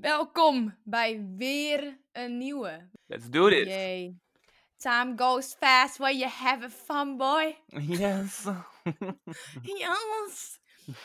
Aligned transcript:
Welkom 0.00 0.78
bij 0.84 1.26
weer 1.36 1.98
een 2.12 2.38
nieuwe. 2.38 2.88
Let's 3.06 3.28
do 3.30 3.48
this. 3.48 3.66
Yay. 3.66 4.16
Time 4.76 5.12
goes 5.16 5.54
fast 5.54 5.96
when 5.98 6.18
you 6.18 6.30
have 6.30 6.64
a 6.64 6.68
fun, 6.70 7.16
boy. 7.16 7.56
Yes. 7.66 8.44
Yes. 9.62 10.58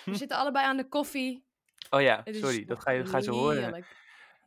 We 0.05 0.15
zitten 0.15 0.37
allebei 0.37 0.65
aan 0.65 0.77
de 0.77 0.87
koffie. 0.87 1.45
Oh 1.89 2.01
ja, 2.01 2.21
Het 2.23 2.35
sorry, 2.35 2.65
dat, 2.65 2.79
ga 2.81 2.91
je, 2.91 3.03
dat 3.03 3.23
ze 3.23 3.31
horen. 3.31 3.61
heerlijk. 3.63 3.85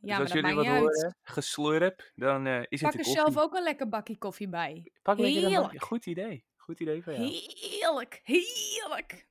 Dus 0.01 0.11
Ja, 0.11 0.19
als 0.19 0.33
jullie 0.33 0.55
wat 0.55 0.65
niet 0.65 0.73
uit. 0.73 0.81
horen, 0.83 1.17
geslurp, 1.23 2.11
dan 2.15 2.47
eh, 2.47 2.59
is 2.69 2.81
het 2.81 2.81
Pak 2.81 2.93
de 2.93 2.99
er 2.99 3.05
koffie. 3.05 3.13
zelf 3.33 3.39
ook 3.39 3.55
een 3.55 3.63
lekker 3.63 3.89
bakje 3.89 4.19
koffie 4.19 4.49
bij. 4.49 4.93
Pak 5.03 5.19
een 5.19 5.25
Heerlijk. 5.25 5.55
bakje. 5.63 5.81
Goed 5.81 6.07
idee. 6.07 6.45
Goed 6.57 6.81
idee 6.81 7.03
van 7.03 7.13
jou. 7.15 7.27
Heerlijk, 7.27 8.21
heerlijk. 8.23 9.27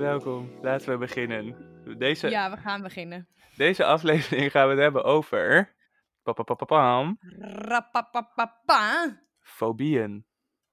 Welkom, 0.00 0.50
laten 0.62 0.90
we 0.92 0.98
beginnen. 0.98 1.56
Deze, 1.98 2.28
Ja, 2.30 2.50
we 2.50 2.56
gaan 2.56 2.82
beginnen. 2.82 3.28
deze 3.56 3.84
aflevering 3.84 4.50
gaan 4.50 4.64
we 4.66 4.72
het 4.72 4.82
hebben 4.82 5.04
over... 5.04 5.74
Papapapapam. 6.22 7.18
Rapapapapa. 7.38 9.20
Fobieën. 9.40 10.24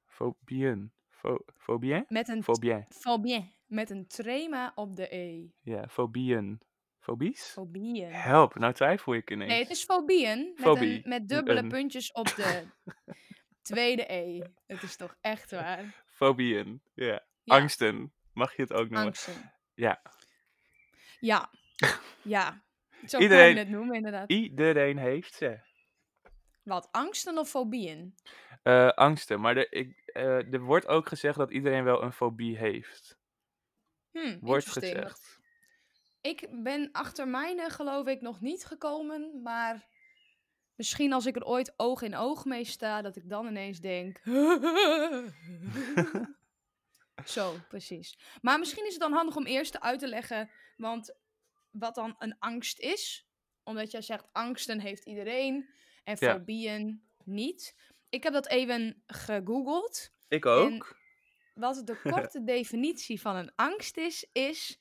Fobieën. 0.05 0.91
Fo 1.09 1.37
fobieën? 1.57 2.05
Met 2.07 2.27
een 2.27 2.43
Fobieën. 2.43 2.85
fobie. 2.89 3.55
Met 3.65 3.89
een 3.89 4.07
trema 4.07 4.71
op 4.75 4.95
de 4.95 5.15
E. 5.15 5.47
Ja, 5.61 5.87
fobieën. 5.87 6.61
Fobies? 6.99 7.43
Fobieën. 7.43 8.11
Help, 8.11 8.55
nou 8.55 8.73
twijfel 8.73 9.13
ik 9.13 9.31
ineens. 9.31 9.51
Nee, 9.51 9.59
het 9.61 9.69
is 9.69 9.83
fobieën. 9.83 10.51
Met, 10.55 10.63
Fobie. 10.65 10.95
een, 11.03 11.09
met 11.09 11.27
dubbele 11.29 11.59
Een. 11.59 11.67
puntjes 11.67 12.11
op 12.11 12.25
de 12.35 12.63
tweede 13.61 14.13
E. 14.13 14.41
Het 14.67 14.83
is 14.83 14.95
toch 14.95 15.15
echt 15.21 15.51
waar. 15.51 16.03
Fobieën, 16.05 16.81
ja. 16.93 17.05
Ja. 17.43 17.55
Angsten, 17.55 18.11
mag 18.37 18.55
je 18.55 18.61
het 18.61 18.73
ook 18.73 18.89
noemen. 18.89 19.05
Angsten. 19.05 19.53
Ja. 19.73 20.01
Ja. 21.19 21.49
Ja. 22.21 22.61
Zo 23.05 23.17
Iedereen- 23.17 23.55
kan 23.55 23.63
je 23.63 23.69
het 23.69 23.77
noemen, 23.77 23.95
inderdaad. 23.95 24.29
Iedereen 24.31 24.97
heeft 24.97 25.33
ze. 25.33 25.59
Wat, 26.63 26.87
angsten 26.91 27.37
of 27.37 27.49
fobieën? 27.49 28.15
Eh, 28.63 28.89
angsten, 28.89 29.39
maar 29.41 29.57
er, 29.57 29.71
ik, 29.73 30.01
eh, 30.05 30.53
er 30.53 30.59
wordt 30.61 30.87
ook 30.87 31.07
gezegd 31.07 31.37
dat 31.37 31.51
iedereen 31.51 31.83
wel 31.83 32.03
een 32.03 32.11
fobie 32.11 32.57
heeft. 32.57 33.17
Hm, 34.11 34.37
Wordt 34.41 34.69
gezegd. 34.69 35.39
Ik 36.21 36.47
ben 36.63 36.89
achter 36.91 37.27
mijne, 37.27 37.69
geloof 37.69 38.07
ik, 38.07 38.21
nog 38.21 38.41
niet 38.41 38.65
gekomen. 38.65 39.41
Maar 39.43 39.87
misschien 40.75 41.13
als 41.13 41.25
ik 41.25 41.35
er 41.35 41.45
ooit 41.45 41.73
oog 41.77 42.01
in 42.01 42.15
oog 42.15 42.45
mee 42.45 42.65
sta, 42.65 43.01
dat 43.01 43.15
ik 43.15 43.29
dan 43.29 43.47
ineens 43.47 43.79
denk... 43.79 44.21
Zo, 47.27 47.55
precies. 47.69 48.17
Maar 48.41 48.59
misschien 48.59 48.85
is 48.85 48.91
het 48.91 49.01
dan 49.01 49.13
handig 49.13 49.35
om 49.35 49.45
eerst 49.45 49.79
uit 49.79 49.99
te 49.99 50.07
leggen, 50.07 50.49
want 50.77 51.15
wat 51.71 51.95
dan 51.95 52.15
een 52.19 52.35
angst 52.39 52.79
is. 52.79 53.27
Omdat 53.63 53.91
jij 53.91 54.01
zegt, 54.01 54.27
angsten 54.31 54.79
heeft 54.79 55.05
iedereen 55.05 55.69
en 56.03 56.17
Ja. 56.19 56.33
fobieën 56.33 57.07
niet. 57.23 57.75
Ik 58.09 58.23
heb 58.23 58.33
dat 58.33 58.47
even 58.47 59.03
gegoogeld. 59.07 60.11
Ik 60.27 60.45
ook. 60.45 60.97
Wat 61.53 61.87
de 61.87 61.99
korte 62.11 62.43
definitie 62.43 63.21
van 63.21 63.35
een 63.35 63.51
angst 63.55 63.97
is, 63.97 64.27
is... 64.31 64.79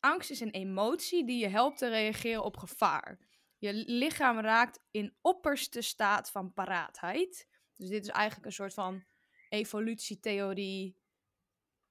Angst 0.00 0.30
is 0.30 0.40
een 0.40 0.50
emotie 0.50 1.26
die 1.26 1.38
je 1.38 1.48
helpt 1.48 1.78
te 1.78 1.88
reageren 1.88 2.44
op 2.44 2.56
gevaar. 2.56 3.18
Je 3.58 3.72
lichaam 3.72 4.38
raakt 4.38 4.80
in 4.90 5.16
opperste 5.20 5.80
staat 5.80 6.30
van 6.30 6.52
paraatheid. 6.52 7.48
Dus 7.74 7.88
dit 7.88 8.02
is 8.02 8.08
eigenlijk 8.08 8.46
een 8.46 8.52
soort 8.52 8.74
van 8.74 9.04
evolutietheorie. 9.48 10.96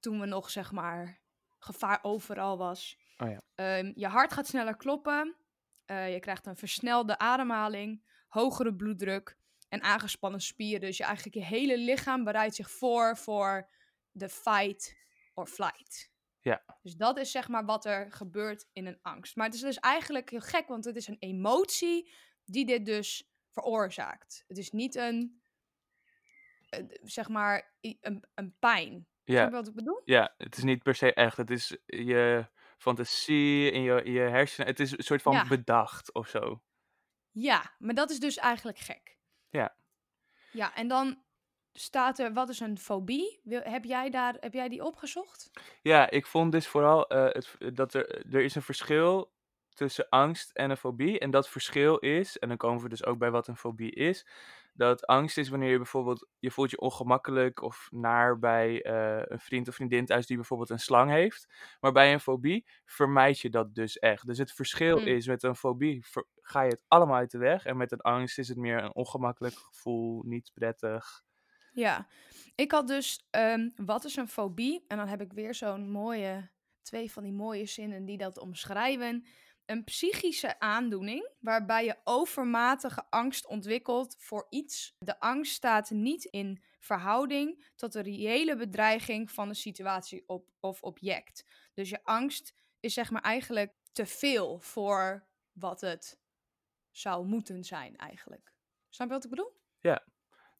Toen 0.04 0.20
we 0.20 0.26
nog, 0.26 0.50
zeg 0.50 0.72
maar, 0.72 1.20
gevaar 1.60 2.00
overal 2.02 2.58
was. 2.58 2.98
Oh 3.18 3.30
ja. 3.30 3.42
Ehm, 3.56 3.92
je 3.96 4.08
hart 4.08 4.34
gaat 4.34 4.48
sneller 4.48 4.78
kloppen. 4.78 5.36
eh, 5.86 6.14
je 6.14 6.20
krijgt 6.20 6.46
een 6.46 6.56
versnelde 6.56 7.18
ademhaling, 7.18 8.04
hogere 8.28 8.76
bloeddruk 8.76 9.38
en 9.70 9.82
aangespannen 9.82 10.42
spieren. 10.42 10.80
Dus 10.80 10.98
je 10.98 11.04
eigenlijk 11.04 11.36
je 11.36 11.44
hele 11.44 11.78
lichaam 11.78 12.24
bereidt 12.24 12.56
zich 12.56 12.72
voor 12.72 13.18
voor 13.18 13.70
de 14.12 14.30
fight 14.30 14.96
or 15.34 15.48
flight. 15.48 16.12
Ja. 16.40 16.64
Dus 16.82 16.96
dat 16.96 17.18
is 17.18 17.32
zeg 17.32 17.48
maar 17.48 17.66
wat 17.66 17.86
er 17.86 18.12
gebeurt 18.12 18.68
in 18.74 18.86
een 18.86 19.00
angst. 19.02 19.36
Maar 19.36 19.46
het 19.46 19.56
is 19.56 19.62
dus 19.62 19.80
eigenlijk 19.80 20.30
heel 20.30 20.40
gek, 20.42 20.68
want 20.68 20.86
het 20.86 20.96
is 20.96 21.08
een 21.08 21.20
emotie 21.20 22.12
die 22.46 22.66
dit 22.66 22.86
dus 22.86 23.32
veroorzaakt. 23.52 24.44
Het 24.48 24.58
is 24.58 24.72
niet 24.72 24.96
een, 24.96 25.42
eh, 26.70 26.84
zeg 27.04 27.30
maar, 27.30 27.76
een, 27.82 28.24
een 28.34 28.56
pijn. 28.60 29.08
Ja, 29.24 29.50
wat 29.50 29.68
ik 29.68 29.74
bedoel? 29.76 30.02
ja, 30.06 30.34
het 30.38 30.58
is 30.58 30.64
niet 30.64 30.84
per 30.84 30.96
se 30.96 31.14
echt. 31.14 31.38
Het 31.38 31.50
is 31.50 31.78
je 31.86 32.48
fantasie 32.78 33.72
in 33.72 33.82
je, 33.82 34.12
je 34.12 34.20
hersenen. 34.20 34.68
Het 34.68 34.80
is 34.80 34.98
een 34.98 35.04
soort 35.04 35.22
van 35.22 35.34
Ja. 35.34 35.48
bedacht 35.48 36.14
of 36.14 36.28
zo. 36.28 36.62
Ja, 37.32 37.76
maar 37.80 37.94
dat 37.94 38.10
is 38.10 38.20
dus 38.20 38.38
eigenlijk 38.38 38.78
gek. 38.78 39.18
Ja. 39.50 39.76
Ja, 40.52 40.76
en 40.76 40.88
dan 40.88 41.24
staat 41.74 42.20
er, 42.20 42.34
wat 42.34 42.50
is 42.50 42.60
een 42.60 42.78
fobie? 42.78 43.40
Wil, 43.44 43.62
heb, 43.64 43.84
jij 43.84 44.10
daar, 44.10 44.36
heb 44.40 44.54
jij 44.54 44.70
die 44.70 44.84
opgezocht? 44.84 45.50
Ja, 45.82 46.10
ik 46.10 46.26
vond 46.26 46.52
dus 46.52 46.68
vooral 46.68 47.08
eh, 47.08 47.24
het, 47.24 47.76
dat 47.76 47.94
er, 47.94 48.34
er 48.34 48.42
is 48.44 48.56
een 48.56 48.62
verschil 48.62 49.32
tussen 49.74 50.10
angst 50.10 50.52
en 50.52 50.70
een 50.70 50.78
fobie. 50.78 51.20
En 51.20 51.32
dat 51.32 51.50
verschil 51.50 51.98
is, 51.98 52.38
en 52.40 52.48
dan 52.48 52.58
komen 52.58 52.84
we 52.84 52.90
dus 52.90 53.06
ook 53.06 53.18
bij 53.18 53.32
wat 53.32 53.48
een 53.48 53.58
fobie 53.58 53.92
is. 53.92 54.26
Dat 54.74 55.06
angst 55.06 55.38
is 55.38 55.50
wanneer 55.50 55.70
je 55.70 55.78
bijvoorbeeld, 55.78 56.28
je 56.40 56.52
voelt 56.52 56.70
je 56.72 56.80
ongemakkelijk 56.80 57.62
of 57.62 57.88
naar 57.92 58.40
bij 58.40 58.82
eh, 58.82 59.22
een 59.26 59.40
vriend 59.40 59.68
of 59.68 59.76
vriendin 59.76 60.06
thuis 60.06 60.26
die 60.28 60.36
bijvoorbeeld 60.36 60.70
een 60.70 60.80
slang 60.80 61.12
heeft. 61.12 61.48
Maar 61.80 61.92
bij 61.92 62.14
een 62.14 62.20
fobie 62.20 62.66
vermijd 62.86 63.40
je 63.40 63.50
dat 63.50 63.76
dus 63.76 64.00
echt. 64.00 64.26
Dus 64.28 64.38
het 64.38 64.52
verschil 64.54 64.98
Hmm. 64.98 65.08
is, 65.08 65.28
met 65.28 65.44
een 65.44 65.56
fobie 65.56 66.06
ga 66.42 66.62
je 66.62 66.70
het 66.70 66.84
allemaal 66.88 67.16
uit 67.16 67.32
de 67.32 67.38
weg. 67.38 67.66
En 67.66 67.78
met 67.78 67.92
een 67.92 68.02
angst 68.02 68.38
is 68.38 68.48
het 68.48 68.58
meer 68.58 68.84
een 68.84 68.96
ongemakkelijk 68.96 69.56
gevoel, 69.56 70.24
niet 70.24 70.52
prettig. 70.54 71.24
Ja, 71.72 72.08
ik 72.56 72.72
had 72.72 72.88
dus, 72.88 73.28
ehm, 73.30 73.70
wat 73.76 74.04
is 74.06 74.16
een 74.16 74.28
fobie? 74.28 74.86
En 74.88 74.98
dan 74.98 75.08
heb 75.08 75.22
ik 75.22 75.34
weer 75.34 75.56
zo'n 75.56 75.90
mooie, 75.90 76.50
twee 76.82 77.12
van 77.12 77.24
die 77.24 77.34
mooie 77.34 77.66
zinnen 77.66 78.06
die 78.06 78.18
dat 78.18 78.40
omschrijven. 78.40 79.26
Een 79.66 79.84
psychische 79.84 80.60
aandoening 80.60 81.30
waarbij 81.40 81.86
je 81.86 82.00
overmatige 82.04 83.06
angst 83.10 83.48
ontwikkelt 83.48 84.16
voor 84.20 84.48
iets. 84.50 84.96
De 85.00 85.20
angst 85.20 85.54
staat 85.54 85.90
niet 85.90 86.24
in 86.24 86.64
verhouding 86.80 87.72
tot 87.76 87.92
de 87.94 88.02
reële 88.02 88.56
bedreiging 88.56 89.32
van 89.32 89.48
de 89.48 89.54
situatie 89.54 90.24
op, 90.28 90.50
of 90.60 90.82
object. 90.82 91.46
Dus 91.74 91.90
je 91.90 92.04
angst 92.04 92.54
is 92.80 92.94
zeg 92.94 93.12
maar 93.12 93.22
eigenlijk 93.22 93.74
te 93.92 94.06
veel 94.06 94.60
voor 94.60 95.28
wat 95.52 95.82
het 95.82 96.20
zou 96.92 97.26
moeten 97.26 97.64
zijn 97.64 97.96
eigenlijk. 97.96 98.54
Snap 98.90 99.08
je 99.08 99.14
wat 99.14 99.24
ik 99.24 99.30
bedoel? 99.30 99.62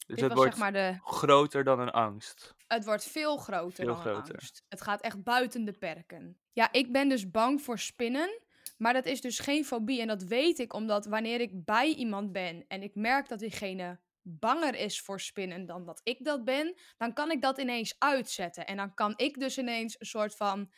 Dus 0.08 0.16
Dit 0.16 0.26
het 0.26 0.34
wordt 0.34 0.52
zeg 0.52 0.60
maar 0.60 0.74
de, 0.74 1.00
groter 1.04 1.64
dan 1.64 1.80
een 1.80 1.92
angst. 1.92 2.56
het 2.68 2.86
wordt 2.86 3.04
veel 3.04 3.38
groter 3.38 3.86
Veel 3.86 3.86
dan 3.86 3.96
een 3.96 4.02
groter. 4.02 4.34
angst. 4.34 4.64
Het 4.70 4.82
gaat 4.82 5.02
echt 5.02 5.24
buiten 5.24 5.66
de 5.66 5.72
perken. 5.72 6.40
Ja, 6.52 6.72
ik 6.72 6.92
ben 6.92 7.10
dus 7.10 7.32
bang 7.32 7.62
voor 7.62 7.80
spinnen. 7.80 8.42
Maar 8.84 8.94
dat 8.94 9.06
is 9.06 9.22
dus 9.22 9.40
geen 9.40 9.66
fobie. 9.66 10.02
En 10.02 10.08
dat 10.08 10.24
weet 10.24 10.60
ik 10.60 10.74
omdat 10.74 11.06
wanneer 11.06 11.42
ik 11.42 11.66
bij 11.66 11.94
iemand 11.94 12.32
ben 12.32 12.66
en 12.68 12.84
ik 12.84 12.96
merk 12.96 13.28
dat 13.28 13.40
diegene 13.40 14.00
banger 14.22 14.76
is 14.76 15.02
voor 15.02 15.20
spinnen 15.20 15.66
dan 15.66 15.86
dat 15.86 16.02
ik 16.04 16.24
dat 16.24 16.44
ben, 16.44 16.76
dan 16.98 17.14
kan 17.14 17.32
ik 17.32 17.42
dat 17.42 17.58
ineens 17.58 17.96
uitzetten. 17.98 18.66
En 18.66 18.78
dan 18.78 18.94
kan 18.94 19.14
ik 19.16 19.40
dus 19.40 19.58
ineens 19.58 20.00
een 20.00 20.06
soort 20.06 20.36
van 20.36 20.72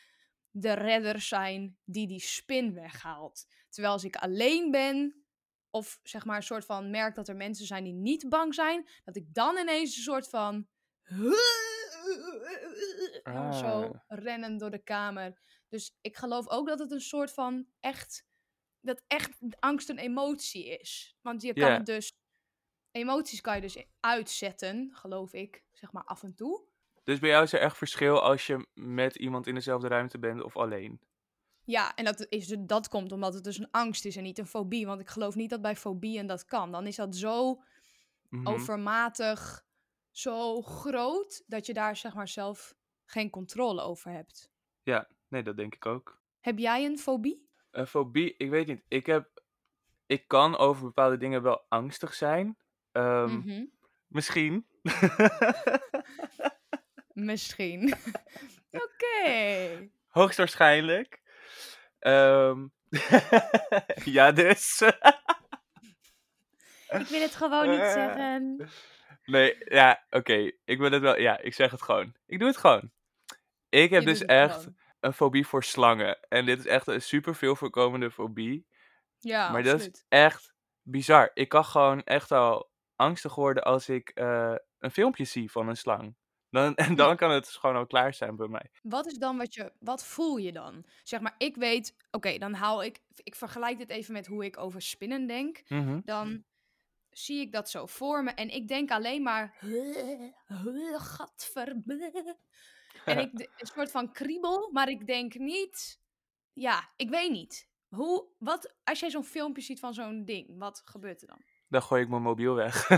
de 0.50 0.72
redder 0.72 1.20
zijn 1.20 1.78
die 1.84 2.06
die 2.06 2.20
spin 2.20 2.74
weghaalt. 2.74 3.46
Terwijl 3.68 3.94
als 3.94 4.04
ik 4.04 4.16
alleen 4.16 4.70
ben, 4.70 5.24
of 5.70 6.00
zeg 6.02 6.24
maar 6.24 6.36
een 6.36 6.42
soort 6.42 6.64
van 6.64 6.90
merk 6.90 7.14
dat 7.14 7.28
er 7.28 7.36
mensen 7.36 7.66
zijn 7.66 7.84
die 7.84 7.92
niet 7.92 8.28
bang 8.28 8.54
zijn, 8.54 8.88
dat 9.04 9.16
ik 9.16 9.34
dan 9.34 9.56
ineens 9.56 9.96
een 9.96 10.02
soort 10.02 10.28
van 10.28 10.68
en 13.22 13.54
zo 13.54 13.82
Ah. 13.82 14.00
rennen 14.06 14.58
door 14.58 14.70
de 14.70 14.82
kamer. 14.82 15.40
Dus 15.68 15.96
ik 16.00 16.16
geloof 16.16 16.48
ook 16.48 16.66
dat 16.68 16.78
het 16.78 16.90
een 16.90 17.00
soort 17.00 17.32
van 17.32 17.66
echt, 17.80 18.26
dat 18.80 19.02
echt 19.06 19.30
angst 19.58 19.88
een 19.88 19.98
emotie 19.98 20.78
is. 20.80 21.16
Want 21.22 21.42
je 21.42 21.52
kan 21.54 21.72
het 21.72 21.86
dus, 21.86 22.12
emoties 22.90 23.40
kan 23.40 23.54
je 23.54 23.60
dus 23.60 23.84
uitzetten, 24.00 24.90
geloof 24.92 25.32
ik, 25.32 25.64
zeg 25.72 25.92
maar 25.92 26.04
af 26.04 26.22
en 26.22 26.34
toe. 26.34 26.62
Dus 27.04 27.18
bij 27.18 27.30
jou 27.30 27.42
is 27.44 27.52
er 27.52 27.60
echt 27.60 27.76
verschil 27.76 28.22
als 28.22 28.46
je 28.46 28.66
met 28.74 29.16
iemand 29.16 29.46
in 29.46 29.54
dezelfde 29.54 29.88
ruimte 29.88 30.18
bent 30.18 30.42
of 30.42 30.56
alleen. 30.56 31.00
Ja, 31.64 31.94
en 31.94 32.04
dat, 32.04 32.26
is, 32.28 32.46
dus- 32.46 32.58
dat 32.60 32.88
komt 32.88 33.12
omdat 33.12 33.34
het 33.34 33.44
dus 33.44 33.58
een 33.58 33.70
angst 33.70 34.04
is 34.04 34.16
en 34.16 34.22
niet 34.22 34.38
een 34.38 34.46
fobie. 34.46 34.86
Want 34.86 35.00
ik 35.00 35.08
geloof 35.08 35.34
niet 35.34 35.50
dat 35.50 35.62
bij 35.62 35.76
fobieën 35.76 36.26
dat 36.26 36.44
kan. 36.44 36.72
Dan 36.72 36.86
is 36.86 36.96
dat 36.96 37.16
zo 37.16 37.62
Mhm. 38.28 38.48
overmatig, 38.48 39.64
zo 40.10 40.62
groot, 40.62 41.42
dat 41.46 41.66
je 41.66 41.72
daar 41.72 41.96
zeg 41.96 42.14
maar 42.14 42.28
zelf 42.28 42.74
geen 43.04 43.30
controle 43.30 43.82
over 43.82 44.10
hebt. 44.10 44.50
Ja, 44.82 45.08
nee, 45.28 45.42
dat 45.42 45.56
denk 45.56 45.74
ik 45.74 45.86
ook. 45.86 46.20
Heb 46.40 46.58
jij 46.58 46.84
een 46.84 46.98
fobie? 46.98 47.48
Een 47.70 47.86
fobie, 47.86 48.34
ik 48.38 48.50
weet 48.50 48.66
niet. 48.66 48.82
Ik 48.88 49.06
heb 49.06 49.42
ik 50.06 50.28
kan 50.28 50.56
over 50.56 50.84
bepaalde 50.84 51.16
dingen 51.16 51.42
wel 51.42 51.64
angstig 51.68 52.14
zijn. 52.14 52.56
Ehm, 52.92 53.34
Mhm. 53.36 53.64
Misschien. 54.06 54.66
Misschien. 57.12 57.94
Oké. 58.84 59.88
Hoogstwaarschijnlijk. 60.08 61.20
Ehm, 61.98 62.66
ja, 64.16 64.32
dus. 64.32 64.80
Ik 66.88 67.06
wil 67.08 67.20
het 67.20 67.34
gewoon 67.34 67.70
niet 67.70 67.80
Eh. 67.80 67.92
zeggen. 67.92 68.68
Nee, 69.24 69.56
ja, 69.64 70.04
oké. 70.10 70.50
Ik 70.64 70.78
wil 70.78 70.90
het 70.90 71.02
wel. 71.02 71.18
Ja, 71.18 71.38
ik 71.38 71.54
zeg 71.54 71.70
het 71.70 71.82
gewoon. 71.82 72.14
Ik 72.26 72.38
doe 72.38 72.48
het 72.48 72.56
gewoon. 72.56 72.90
Ik 73.68 73.90
heb 73.90 74.00
Je 74.02 74.08
dus 74.08 74.24
echt 74.24 74.54
gewoon. 74.54 74.76
Een 75.00 75.12
fobie 75.12 75.46
voor 75.46 75.64
slangen. 75.64 76.20
En 76.28 76.46
dit 76.46 76.58
is 76.58 76.66
echt 76.66 76.86
een 76.86 77.02
super 77.02 77.34
veel 77.34 77.56
voorkomende 77.56 78.10
fobie. 78.10 78.66
Ja, 79.18 79.50
maar 79.50 79.62
dat 79.62 79.80
is 79.80 80.04
echt 80.08 80.54
bizar. 80.82 81.30
Ik 81.34 81.48
kan 81.48 81.64
gewoon 81.64 82.02
echt 82.02 82.32
al 82.32 82.70
angstig 82.96 83.34
worden 83.34 83.64
als 83.64 83.88
ik 83.88 84.08
eh, 84.08 84.54
een 84.78 84.90
filmpje 84.90 85.24
zie 85.24 85.50
van 85.50 85.68
een 85.68 85.76
slang. 85.76 86.16
Dan, 86.50 86.74
en 86.74 86.94
dan 86.94 87.16
kan 87.16 87.30
het 87.30 87.44
dus 87.44 87.56
gewoon 87.56 87.76
al 87.76 87.86
klaar 87.86 88.14
zijn 88.14 88.36
bij 88.36 88.48
mij. 88.48 88.70
Wat 88.82 89.06
is 89.06 89.18
dan 89.18 89.36
wat 89.36 89.54
je, 89.54 89.72
wat 89.78 90.04
voel 90.04 90.36
je 90.36 90.52
dan? 90.52 90.84
Zeg 91.02 91.20
maar, 91.20 91.34
ik 91.38 91.56
weet, 91.56 91.94
oké, 92.10 92.38
dan 92.38 92.54
hou 92.54 92.84
ik, 92.84 93.00
ik 93.14 93.34
vergelijk 93.34 93.78
dit 93.78 93.90
even 93.90 94.12
met 94.12 94.26
hoe 94.26 94.44
ik 94.44 94.58
over 94.58 94.82
spinnen 94.82 95.26
denk. 95.26 95.62
Mhm. 95.68 96.00
Dan 96.04 96.44
zie 97.10 97.40
ik 97.40 97.52
dat 97.52 97.70
zo 97.70 97.86
voor 97.86 98.22
me 98.22 98.30
en 98.30 98.48
ik 98.48 98.68
denk 98.68 98.90
alleen 98.90 99.22
maar, 99.22 99.56
gadver. 100.96 101.74
En 103.06 103.18
ik, 103.32 103.32
een 103.56 103.66
soort 103.66 103.90
van 103.90 104.12
kriebel, 104.12 104.70
maar 104.72 104.88
ik 104.88 105.06
denk 105.06 105.34
niet, 105.34 106.00
ja, 106.52 106.92
ik 106.96 107.10
weet 107.10 107.30
niet. 107.30 107.68
Hoe, 107.88 108.26
wat, 108.38 108.74
als 108.84 109.00
jij 109.00 109.10
zo'n 109.10 109.24
filmpje 109.24 109.62
ziet 109.62 109.80
van 109.80 109.94
zo'n 109.94 110.24
ding, 110.24 110.58
wat 110.58 110.82
gebeurt 110.84 111.20
er 111.20 111.28
dan? 111.28 111.42
Dan 111.68 111.82
gooi 111.82 112.02
ik 112.02 112.08
mijn 112.08 112.22
mobiel 112.22 112.54
weg. 112.54 112.90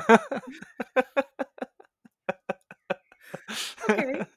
Oké. 3.87 4.29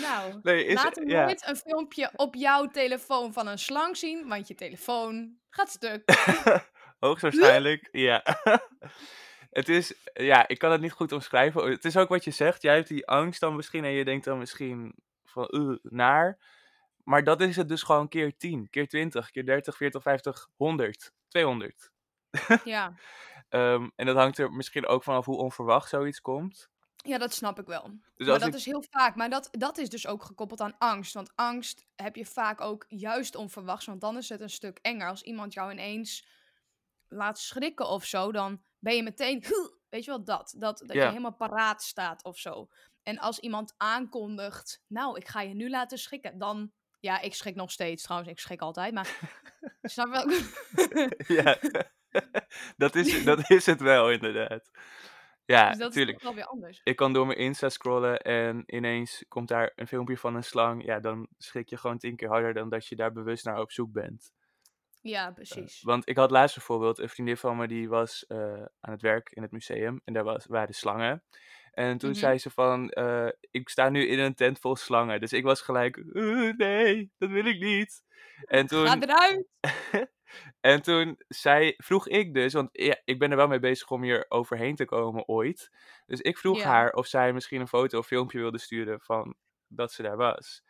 Nou, 0.00 0.38
Nee, 0.42 0.64
is, 0.64 0.74
laat 0.74 0.96
hem 0.96 1.08
ja. 1.08 1.24
nooit 1.24 1.48
een 1.48 1.56
filmpje 1.56 2.10
op 2.16 2.34
jouw 2.34 2.68
telefoon 2.68 3.32
van 3.32 3.46
een 3.46 3.58
slang 3.58 3.96
zien, 3.96 4.28
want 4.28 4.48
je 4.48 4.54
telefoon 4.54 5.38
gaat 5.50 5.70
stuk. 5.70 6.02
Hoogstwaarschijnlijk, 6.98 7.88
ja. 7.92 8.24
Het 9.52 9.68
is, 9.68 9.94
ja, 10.14 10.48
ik 10.48 10.58
kan 10.58 10.72
het 10.72 10.80
niet 10.80 10.92
goed 10.92 11.12
omschrijven. 11.12 11.70
Het 11.70 11.84
is 11.84 11.96
ook 11.96 12.08
wat 12.08 12.24
je 12.24 12.30
zegt. 12.30 12.62
Jij 12.62 12.74
hebt 12.74 12.88
die 12.88 13.06
angst 13.06 13.40
dan 13.40 13.56
misschien 13.56 13.84
en 13.84 13.90
je 13.90 14.04
denkt 14.04 14.24
dan 14.24 14.38
misschien 14.38 14.94
van, 15.24 15.48
uh, 15.50 15.76
naar. 15.82 16.38
Maar 17.04 17.24
dat 17.24 17.40
is 17.40 17.56
het 17.56 17.68
dus 17.68 17.82
gewoon 17.82 18.08
keer 18.08 18.36
10, 18.36 18.70
keer 18.70 18.88
20, 18.88 19.30
keer 19.30 19.46
30, 19.46 19.76
40, 19.76 20.02
50, 20.02 20.48
100, 20.56 21.12
200. 21.28 21.90
Ja. 22.64 22.94
Ehm, 23.48 23.88
en 23.96 24.06
dat 24.06 24.16
hangt 24.16 24.38
er 24.38 24.52
misschien 24.52 24.86
ook 24.86 25.02
vanaf 25.02 25.24
hoe 25.24 25.36
onverwacht 25.36 25.88
zoiets 25.88 26.20
komt. 26.20 26.70
Ja, 26.96 27.18
dat 27.18 27.32
snap 27.32 27.58
ik 27.58 27.66
wel. 27.66 27.90
Dus 28.16 28.26
maar 28.26 28.38
dat 28.38 28.48
ik, 28.48 28.54
is 28.54 28.64
heel 28.64 28.84
vaak. 28.90 29.14
Maar 29.14 29.30
dat, 29.30 29.48
dat 29.50 29.78
is 29.78 29.88
dus 29.88 30.06
ook 30.06 30.24
gekoppeld 30.24 30.60
aan 30.60 30.78
angst. 30.78 31.14
Want 31.14 31.32
angst 31.34 31.86
heb 31.96 32.16
je 32.16 32.26
vaak 32.26 32.60
ook 32.60 32.84
juist 32.88 33.34
onverwachts. 33.34 33.86
Want 33.86 34.00
dan 34.00 34.16
is 34.16 34.28
het 34.28 34.40
een 34.40 34.50
stuk 34.50 34.78
enger. 34.82 35.08
Als 35.08 35.22
iemand 35.22 35.52
jou 35.52 35.72
ineens 35.72 36.26
laat 37.08 37.38
schrikken 37.38 37.88
of 37.88 38.04
zo, 38.04 38.32
dan 38.32 38.62
ben 38.82 38.96
je 38.96 39.02
meteen. 39.02 39.44
Weet 39.88 40.04
je 40.04 40.10
wel 40.10 40.24
dat? 40.24 40.54
Dat, 40.58 40.78
dat 40.78 40.92
je 40.92 41.02
helemaal 41.02 41.34
paraat 41.34 41.82
staat 41.82 42.24
of 42.24 42.38
zo. 42.38 42.68
En 43.02 43.18
als 43.18 43.38
iemand 43.38 43.74
aankondigt. 43.76 44.82
Nou, 44.86 45.16
ik 45.16 45.28
ga 45.28 45.40
je 45.40 45.54
nu 45.54 45.70
laten 45.70 45.98
schrikken. 45.98 46.38
Dan. 46.38 46.72
Ja, 47.00 47.20
ik 47.20 47.34
schrik 47.34 47.54
nog 47.54 47.70
steeds 47.70 48.02
trouwens. 48.02 48.30
Ik 48.30 48.38
schrik 48.38 48.60
altijd. 48.60 48.94
Maar. 48.94 49.18
snap 49.82 50.08
wel? 50.08 50.30
ja, 51.38 51.58
dat 52.76 52.94
is, 52.94 53.24
dat 53.24 53.50
is 53.50 53.66
het 53.66 53.80
wel 53.80 54.10
inderdaad. 54.10 54.70
Ja, 55.44 55.68
dus 55.68 55.78
dat 55.78 55.88
natuurlijk. 55.88 56.16
is 56.16 56.22
toch 56.22 56.34
wel 56.34 56.42
weer 56.42 56.52
anders. 56.52 56.80
ik 56.84 56.96
kan 56.96 57.12
door 57.12 57.26
mijn 57.26 57.38
Insta 57.38 57.68
scrollen 57.68 58.20
en 58.20 58.62
ineens 58.66 59.24
komt 59.28 59.48
daar 59.48 59.72
een 59.76 59.86
filmpje 59.86 60.16
van 60.16 60.34
een 60.34 60.44
slang. 60.44 60.84
Ja, 60.84 61.00
dan 61.00 61.28
schrik 61.38 61.68
je 61.68 61.76
gewoon 61.76 61.98
tien 61.98 62.16
keer 62.16 62.28
harder 62.28 62.54
dan 62.54 62.68
dat 62.68 62.86
je 62.86 62.96
daar 62.96 63.12
bewust 63.12 63.44
naar 63.44 63.60
op 63.60 63.72
zoek 63.72 63.92
bent. 63.92 64.32
Ja, 65.02 65.26
Eh, 65.26 65.34
precies. 65.34 65.82
want 65.82 66.08
ik 66.08 66.16
had 66.16 66.30
laatst 66.30 66.56
bijvoorbeeld 66.56 66.98
een 66.98 67.08
vriendin 67.08 67.36
van 67.36 67.56
me 67.56 67.66
die 67.68 67.88
was 67.88 68.26
eh, 68.26 68.62
aan 68.80 68.92
het 68.92 69.02
werk 69.02 69.30
in 69.32 69.42
het 69.42 69.50
museum 69.50 70.00
en 70.04 70.12
daar 70.12 70.24
was, 70.24 70.46
waren 70.46 70.74
slangen. 70.74 71.22
En 71.70 71.98
toen 71.98 72.10
Mhm. 72.10 72.18
zei 72.18 72.38
ze 72.38 72.50
van, 72.50 72.90
eh, 72.90 73.28
ik 73.50 73.68
sta 73.68 73.88
nu 73.88 74.06
in 74.06 74.18
een 74.18 74.34
tent 74.34 74.58
vol 74.58 74.76
slangen. 74.76 75.20
Dus 75.20 75.32
ik 75.32 75.44
was 75.44 75.60
gelijk, 75.60 75.96
"Uh, 75.96 76.52
nee, 76.56 77.12
dat 77.18 77.30
wil 77.30 77.44
ik 77.46 77.60
niet. 77.60 78.02
En 78.44 78.66
toen, 78.72 78.86
Ga 78.86 79.00
eruit! 79.00 79.46
en 80.60 80.82
toen 80.82 81.14
zei, 81.28 81.74
vroeg 81.76 82.08
ik 82.08 82.34
dus, 82.34 82.52
want 82.52 82.68
ja, 82.72 83.00
ik 83.04 83.18
ben 83.18 83.30
er 83.30 83.36
wel 83.36 83.48
mee 83.48 83.58
bezig 83.58 83.90
om 83.90 84.02
hier 84.02 84.24
overheen 84.28 84.76
te 84.76 84.84
komen 84.84 85.28
ooit. 85.28 85.70
Dus 86.06 86.20
ik 86.20 86.38
vroeg 86.38 86.62
haar 86.62 86.92
of 86.92 87.06
zij 87.06 87.32
misschien 87.32 87.60
een 87.60 87.68
foto 87.68 87.98
of 87.98 88.06
filmpje 88.06 88.38
wilde 88.38 88.58
sturen 88.58 89.00
van 89.00 89.34
dat 89.66 89.92
ze 89.92 90.02
daar 90.02 90.16
was. 90.16 90.62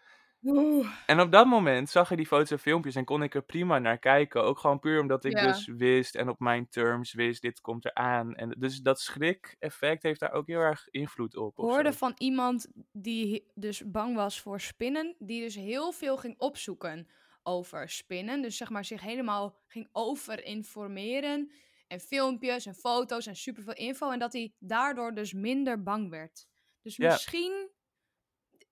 Oeh. 0.45 0.89
En 1.07 1.21
op 1.21 1.33
dat 1.33 1.47
moment 1.47 1.91
zag 1.91 2.11
ik 2.11 2.17
die 2.17 2.27
foto's 2.27 2.51
en 2.51 2.59
filmpjes 2.59 2.95
en 2.95 3.05
kon 3.05 3.23
ik 3.23 3.35
er 3.35 3.43
prima 3.45 3.79
naar 3.79 3.99
kijken. 3.99 4.43
Ook 4.43 4.59
gewoon 4.59 4.79
puur 4.79 5.01
omdat 5.01 5.25
ik 5.25 5.33
Ja. 5.33 5.47
dus 5.47 5.67
wist 5.67 6.15
en 6.15 6.29
op 6.29 6.39
mijn 6.41 6.69
terms 6.69 7.13
wist, 7.13 7.43
dit 7.43 7.61
komt 7.61 7.85
eraan. 7.85 8.35
En 8.35 8.55
dus 8.59 8.79
dat 8.81 9.01
schrik-effect 9.01 10.03
heeft 10.03 10.21
daar 10.21 10.33
ook 10.33 10.47
heel 10.47 10.59
erg 10.61 10.89
invloed 10.91 11.37
op. 11.37 11.59
of 11.59 11.69
hoorde 11.71 11.93
zo. 11.93 11.97
van 11.99 12.15
iemand 12.19 12.69
die 12.93 13.51
dus 13.55 13.83
bang 13.91 14.15
was 14.15 14.41
voor 14.41 14.61
spinnen, 14.61 15.15
die 15.19 15.41
dus 15.43 15.55
heel 15.55 15.93
veel 15.93 16.17
ging 16.17 16.39
opzoeken 16.39 17.09
over 17.43 17.89
spinnen. 17.89 18.43
Dus 18.43 18.57
zeg 18.57 18.71
maar 18.71 18.85
zich 18.85 19.01
helemaal 19.01 19.57
ging 19.67 19.89
overinformeren. 19.93 21.53
En 21.87 22.01
filmpjes 22.01 22.67
en 22.67 22.75
foto's 22.75 23.27
en 23.27 23.37
superveel 23.37 23.75
info. 23.75 24.11
En 24.11 24.19
dat 24.19 24.33
hij 24.33 24.55
daardoor 24.59 25.15
dus 25.15 25.33
minder 25.33 25.83
bang 25.83 26.11
werd. 26.11 26.47
Dus 26.83 26.97
Ja. 26.97 27.09
misschien 27.11 27.71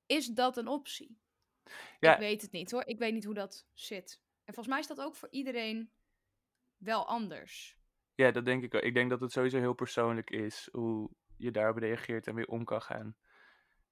is 0.06 0.26
dat 0.26 0.56
een 0.56 0.68
optie. 0.68 1.18
Ja. 2.00 2.12
Ik 2.12 2.18
weet 2.18 2.42
het 2.42 2.52
niet 2.52 2.70
hoor. 2.70 2.86
Ik 2.86 2.98
weet 2.98 3.12
niet 3.12 3.24
hoe 3.24 3.34
dat 3.34 3.66
zit. 3.72 4.22
En 4.44 4.54
volgens 4.54 4.66
mij 4.66 4.78
is 4.78 4.86
dat 4.86 5.00
ook 5.00 5.16
voor 5.16 5.28
iedereen 5.30 5.90
wel 6.76 7.06
anders. 7.06 7.78
Ja, 8.14 8.30
dat 8.30 8.44
denk 8.44 8.62
ik 8.62 8.72
wel. 8.72 8.84
Ik 8.84 8.94
denk 8.94 9.10
dat 9.10 9.20
het 9.20 9.32
sowieso 9.32 9.58
heel 9.58 9.74
persoonlijk 9.74 10.30
is 10.30 10.68
hoe 10.72 11.10
je 11.36 11.50
daarop 11.50 11.76
reageert 11.76 12.26
en 12.26 12.34
weer 12.34 12.46
om 12.48 12.64
kan 12.64 12.82
gaan. 12.82 13.16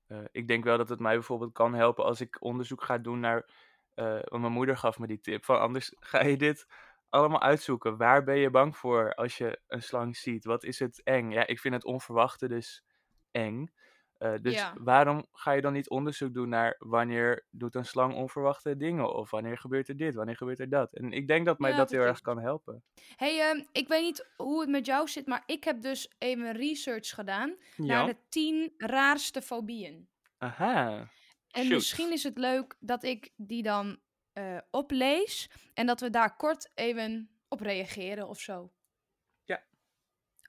Eh, 0.07 0.25
ik 0.33 0.49
denk 0.49 0.65
wel 0.65 0.79
dat 0.79 0.89
het 0.89 1.01
mij 1.01 1.15
bijvoorbeeld 1.15 1.53
kan 1.53 1.75
helpen 1.75 2.05
als 2.05 2.21
ik 2.21 2.43
onderzoek 2.43 2.83
ga 2.83 2.99
doen 2.99 3.21
naar. 3.21 3.67
want 3.95 4.41
mijn 4.41 4.53
moeder 4.53 4.77
gaf 4.77 4.99
me 4.99 5.07
die 5.07 5.21
tip. 5.21 5.45
Van 5.45 5.61
anders 5.61 5.95
ga 6.01 6.25
je 6.25 6.37
dit 6.37 6.67
allemaal 7.09 7.41
uitzoeken. 7.43 7.97
Waar 7.97 8.25
ben 8.25 8.37
je 8.37 8.51
bang 8.51 8.77
voor 8.77 9.15
als 9.15 9.39
je 9.39 9.61
een 9.67 9.83
slang 9.83 10.17
ziet? 10.17 10.45
Wat 10.45 10.65
is 10.65 10.79
het 10.79 11.03
eng? 11.03 11.31
Ja, 11.31 11.47
ik 11.47 11.59
vind 11.59 11.75
het 11.75 11.85
onverwachte 11.85 12.49
dus 12.49 12.85
eng. 13.31 13.73
Eh, 14.19 14.35
dus 14.41 14.55
Ja. 14.55 14.75
waarom 14.79 15.27
ga 15.33 15.53
je 15.53 15.61
dan 15.61 15.73
niet 15.73 15.89
onderzoek 15.91 16.35
doen 16.35 16.49
naar 16.49 16.75
wanneer 16.79 17.47
doet 17.51 17.75
een 17.75 17.85
slang 17.85 18.15
onverwachte 18.15 18.77
dingen? 18.77 19.15
Of 19.15 19.31
wanneer 19.31 19.59
gebeurt 19.59 19.89
er 19.89 19.97
dit? 19.97 20.15
Wanneer 20.15 20.37
gebeurt 20.37 20.59
er 20.59 20.69
dat? 20.69 20.95
En 20.95 21.13
ik 21.13 21.29
denk 21.29 21.47
dat 21.47 21.59
mij 21.59 21.71
Ja, 21.71 21.77
dat 21.77 21.91
heel 21.91 22.01
erg 22.01 22.21
kan 22.21 22.41
helpen. 22.41 22.83
hey, 23.17 23.41
ehm, 23.41 23.65
ik 23.73 23.89
weet 23.89 24.03
niet 24.03 24.29
hoe 24.37 24.61
het 24.61 24.71
met 24.71 24.87
jou 24.87 25.09
zit, 25.09 25.27
maar 25.27 25.43
ik 25.47 25.65
heb 25.65 25.83
dus 25.83 26.15
even 26.19 26.53
research 26.53 27.09
gedaan 27.15 27.57
naar 27.77 28.07
de 28.07 28.17
10 28.29 28.73
raarste 28.77 29.43
fobieën. 29.43 30.09
Aha. 30.39 31.11
En 31.51 31.63
Shoot. 31.65 31.73
misschien 31.75 32.13
is 32.13 32.23
het 32.23 32.39
leuk 32.39 32.77
dat 32.81 33.03
ik 33.05 33.31
die 33.37 33.63
dan 33.63 34.01
eh, 34.33 34.59
oplees 34.71 35.51
en 35.75 35.87
dat 35.87 36.01
we 36.01 36.11
daar 36.11 36.37
kort 36.37 36.71
even 36.75 37.31
op 37.49 37.61
reageren 37.61 38.29
of 38.29 38.41
zo. 38.41 38.73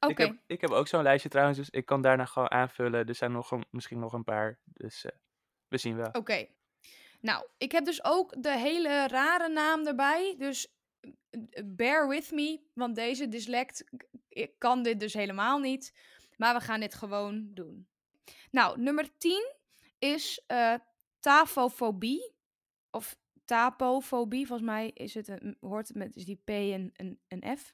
Ik, 0.08 0.18
heb, 0.18 0.36
ik 0.46 0.62
heb 0.62 0.70
ook 0.70 0.88
zo'n 0.88 1.04
lijstje 1.04 1.30
trouwens, 1.30 1.58
dus 1.58 1.70
ik 1.70 1.86
kan 1.86 2.02
daarna 2.02 2.26
gewoon 2.26 2.52
aanvullen. 2.52 3.08
Er 3.08 3.16
zijn 3.16 3.32
nog 3.32 3.52
een, 3.52 3.66
misschien 3.70 4.00
nog 4.00 4.14
een 4.14 4.24
paar, 4.24 4.60
dus 4.64 5.06
eh, 5.06 5.12
we 5.68 5.78
zien 5.78 5.96
wel. 5.96 6.10
oké. 6.12 6.48
Nou, 7.22 7.46
ik 7.58 7.72
heb 7.72 7.86
dus 7.86 8.04
ook 8.04 8.44
de 8.44 8.58
hele 8.58 9.08
rare 9.08 9.50
naam 9.50 9.88
erbij. 9.88 10.36
Dus 10.38 10.74
eh, 11.30 11.64
bear 11.66 12.08
with 12.08 12.32
me, 12.32 12.60
want 12.74 12.96
deze 12.96 13.28
dyslect 13.28 13.84
ik 14.30 14.52
kan 14.58 14.84
dit 14.84 15.00
dus 15.00 15.14
helemaal 15.14 15.60
niet. 15.60 15.94
Maar 16.38 16.54
we 16.54 16.62
gaan 16.62 16.80
dit 16.80 16.94
gewoon 16.94 17.50
doen. 17.54 17.88
Nou, 18.52 18.82
nummer 18.82 19.18
10 19.18 19.56
is 20.00 20.44
eh 20.48 20.74
tafofobie. 21.20 22.34
Of 22.92 23.18
tapofobie, 23.46 24.48
volgens 24.48 24.70
mij 24.70 24.92
is 24.94 25.14
het 25.14 25.28
een, 25.28 25.58
hoort 25.60 25.88
het 25.88 25.98
met 25.98 26.16
is 26.16 26.26
die 26.26 26.42
P 26.44 26.50
en 26.50 26.92
een, 26.94 27.20
een 27.28 27.58
F. 27.58 27.74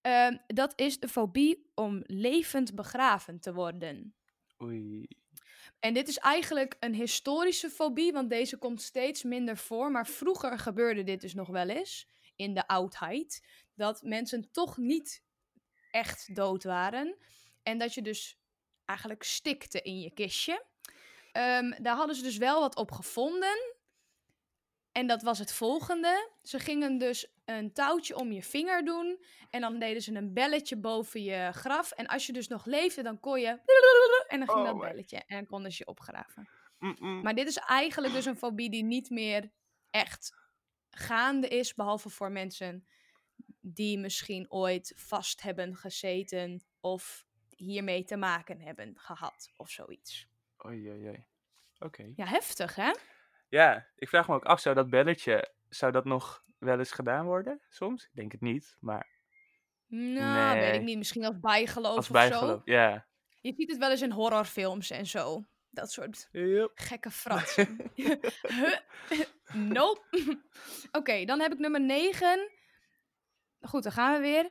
Ehm, 0.00 0.36
dat 0.46 0.72
is 0.76 1.00
de 1.00 1.08
fobie 1.08 1.70
om 1.74 2.02
levend 2.06 2.74
begraven 2.74 3.40
te 3.40 3.54
worden. 3.54 4.14
Oei. 4.62 5.08
En 5.80 5.94
dit 5.94 6.08
is 6.08 6.18
eigenlijk 6.18 6.76
een 6.80 6.94
historische 6.94 7.70
fobie, 7.70 8.12
want 8.12 8.30
deze 8.30 8.56
komt 8.56 8.82
steeds 8.82 9.22
minder 9.22 9.56
voor. 9.56 9.90
Maar 9.90 10.06
vroeger 10.06 10.58
gebeurde 10.58 11.04
dit 11.04 11.20
dus 11.20 11.34
nog 11.34 11.48
wel 11.48 11.68
eens, 11.68 12.08
in 12.36 12.54
de 12.54 12.66
oudheid, 12.66 13.46
dat 13.74 14.02
mensen 14.02 14.50
toch 14.52 14.76
niet 14.76 15.22
echt 15.90 16.34
dood 16.34 16.64
waren. 16.64 17.16
En 17.62 17.78
dat 17.78 17.94
je 17.94 18.02
dus 18.02 18.38
eigenlijk 18.84 19.22
stikte 19.22 19.82
in 19.82 20.00
je 20.00 20.12
kistje. 20.12 20.64
Ehm, 21.32 21.82
daar 21.82 21.96
hadden 21.96 22.16
ze 22.16 22.22
dus 22.22 22.36
wel 22.36 22.60
wat 22.60 22.76
op 22.76 22.92
gevonden. 22.92 23.76
En 24.98 25.06
dat 25.06 25.22
was 25.22 25.38
het 25.38 25.52
volgende. 25.52 26.30
Ze 26.42 26.58
gingen 26.58 26.98
dus 26.98 27.26
een 27.44 27.72
touwtje 27.72 28.16
om 28.16 28.32
je 28.32 28.42
vinger 28.42 28.84
doen. 28.84 29.24
En 29.50 29.60
dan 29.60 29.78
deden 29.78 30.02
ze 30.02 30.14
een 30.14 30.32
belletje 30.32 30.76
boven 30.76 31.22
je 31.22 31.50
graf. 31.52 31.90
En 31.90 32.06
als 32.06 32.26
je 32.26 32.32
dus 32.32 32.48
nog 32.48 32.64
leefde, 32.64 33.02
dan 33.02 33.20
kon 33.20 33.40
je... 33.40 33.48
En 34.28 34.38
dan 34.38 34.48
ging 34.48 34.60
Oh 34.60 34.64
dat 34.64 34.78
belletje. 34.78 35.16
En 35.16 35.36
dan 35.36 35.46
konden 35.46 35.72
ze 35.72 35.76
je 35.78 35.86
opgraven. 35.86 36.48
Maar 37.22 37.34
dit 37.34 37.48
is 37.48 37.56
eigenlijk 37.56 38.14
dus 38.14 38.24
een 38.24 38.36
fobie 38.36 38.70
die 38.70 38.84
niet 38.84 39.10
meer 39.10 39.50
echt 39.90 40.36
gaande 40.90 41.48
is. 41.48 41.74
Behalve 41.74 42.08
voor 42.08 42.32
mensen 42.32 42.86
die 43.60 43.98
misschien 43.98 44.50
ooit 44.50 44.92
vast 44.96 45.42
hebben 45.42 45.76
gezeten. 45.76 46.64
Of 46.80 47.26
hiermee 47.56 48.04
te 48.04 48.16
maken 48.16 48.60
hebben 48.60 48.98
gehad. 48.98 49.50
Of 49.56 49.70
zoiets. 49.70 50.28
Oei, 50.66 50.90
oei, 50.90 51.06
oei. 51.06 51.24
Oké. 51.78 52.12
Ja, 52.16 52.26
heftig 52.26 52.74
hè? 52.74 52.90
Ja, 53.48 53.86
ik 53.96 54.08
vraag 54.08 54.28
me 54.28 54.34
ook 54.34 54.44
af, 54.44 54.60
zou 54.60 54.74
dat 54.74 54.90
belletje, 54.90 55.52
zou 55.68 55.92
dat 55.92 56.04
nog 56.04 56.42
wel 56.58 56.78
eens 56.78 56.92
gedaan 56.92 57.24
worden 57.26 57.60
soms? 57.68 58.04
Ik 58.04 58.10
denk 58.12 58.32
het 58.32 58.40
niet, 58.40 58.76
maar 58.80 59.08
Nou, 59.86 60.58
weet 60.60 60.74
ik 60.74 60.82
niet. 60.82 60.96
Misschien 60.98 61.24
als 61.24 61.38
bijgeloof 61.40 61.96
als 61.96 61.98
of 61.98 62.04
zo. 62.06 62.12
bijgeloof. 62.12 62.60
Ja. 62.64 63.06
Je 63.40 63.52
ziet 63.56 63.70
het 63.70 63.78
wel 63.78 63.90
eens 63.90 64.02
in 64.02 64.10
horrorfilms 64.10 64.90
en 64.90 65.06
zo. 65.06 65.44
Dat 65.70 65.92
soort 65.92 66.28
Yep. 66.32 66.70
gekke 66.74 67.10
fratsen. 67.22 67.76
Nope. 69.52 70.40
Oké, 70.98 71.24
dan 71.24 71.40
heb 71.40 71.52
ik 71.52 71.58
nummer 71.58 71.80
9. 71.80 72.50
Goed, 73.60 73.82
dan 73.82 73.92
gaan 73.92 74.12
we 74.14 74.20
weer. 74.20 74.50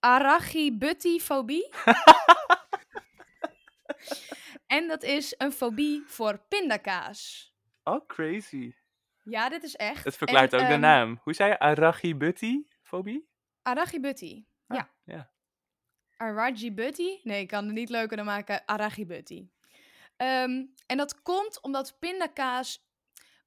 Arachibuttifobie. 0.00 1.68
en 4.66 4.88
dat 4.88 5.02
is 5.02 5.34
een 5.38 5.52
fobie 5.52 6.02
voor 6.06 6.38
pindakaas. 6.48 7.52
Oh, 7.88 8.06
crazy. 8.06 8.74
Ja, 9.24 9.48
dit 9.48 9.62
is 9.62 9.76
echt. 9.76 10.04
Het 10.04 10.16
verklaart 10.16 10.52
En, 10.52 10.60
ook 10.60 10.66
de 10.66 10.72
ehm, 10.72 10.80
naam. 10.80 11.20
Hoe 11.22 11.32
zei 11.34 11.50
je? 11.50 11.58
Arachibutti-fobie? 11.58 13.28
Arachibutti. 13.62 14.46
Ah, 14.66 14.76
Ja. 14.76 14.90
ja. 15.04 15.30
Arachibutti? 16.16 17.20
Nee, 17.22 17.40
ik 17.40 17.48
kan 17.48 17.64
het 17.64 17.74
niet 17.74 17.88
leuker 17.88 18.16
dan 18.16 18.26
maken. 18.26 18.62
Arachibutti. 18.66 19.50
Ehm 20.16 20.64
en 20.86 20.96
dat 20.96 21.22
komt 21.22 21.60
omdat 21.60 21.96
pindakaas... 21.98 22.86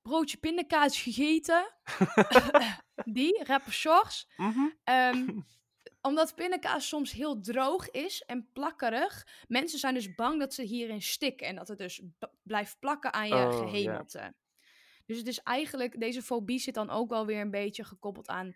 Broodje 0.02 0.38
pindakaas 0.38 1.02
gegeten. 1.02 1.74
Die, 3.18 3.44
rappersors. 3.44 4.30
Mhm. 4.38 4.60
Ehm, 4.84 5.28
omdat 6.02 6.36
pindakaas 6.36 6.88
soms 6.88 7.12
heel 7.12 7.40
droog 7.40 7.90
is 7.90 8.22
en 8.22 8.50
plakkerig. 8.54 9.28
Mensen 9.48 9.80
zijn 9.80 9.94
dus 9.94 10.16
bang 10.16 10.40
dat 10.40 10.54
ze 10.54 10.62
hierin 10.62 11.02
stikken. 11.02 11.48
En 11.48 11.56
dat 11.56 11.68
het 11.68 11.78
dus 11.78 12.02
blijft 12.44 12.80
plakken 12.80 13.14
aan 13.14 13.28
je 13.28 13.34
Oh, 13.34 13.60
gehemelte. 13.60 14.34
Dus 15.06 15.18
het 15.18 15.28
is 15.28 15.40
eigenlijk... 15.40 16.00
Deze 16.00 16.22
fobie 16.22 16.60
zit 16.60 16.74
dan 16.74 16.90
ook 16.90 17.10
wel 17.10 17.26
weer 17.26 17.42
een 17.42 17.52
beetje 17.52 17.84
gekoppeld 17.84 18.28
aan 18.28 18.56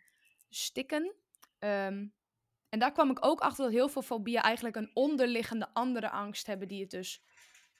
stikken. 0.49 1.13
Ehm, 1.59 2.07
en 2.69 2.79
daar 2.79 2.91
kwam 2.91 3.09
ik 3.09 3.25
ook 3.25 3.39
achter 3.39 3.63
dat 3.63 3.73
heel 3.73 3.89
veel 3.89 4.01
fobieën 4.01 4.41
eigenlijk 4.41 4.75
een 4.75 4.91
onderliggende 4.93 5.73
andere 5.73 6.09
angst 6.09 6.47
hebben 6.47 6.67
die 6.67 6.81
het 6.81 6.91
dus 6.91 7.21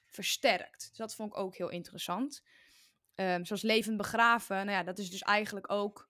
versterkt. 0.06 0.88
Dus 0.88 0.98
dat 0.98 1.16
vond 1.16 1.32
ik 1.32 1.38
ook 1.38 1.56
heel 1.56 1.70
interessant. 1.70 2.44
Ehm, 3.16 3.44
zoals 3.44 3.62
levend 3.62 3.98
begraven, 3.98 4.56
nou 4.56 4.78
ja, 4.78 4.84
dat 4.84 4.98
is 4.98 5.10
dus 5.10 5.22
eigenlijk 5.22 5.72
ook 5.72 6.10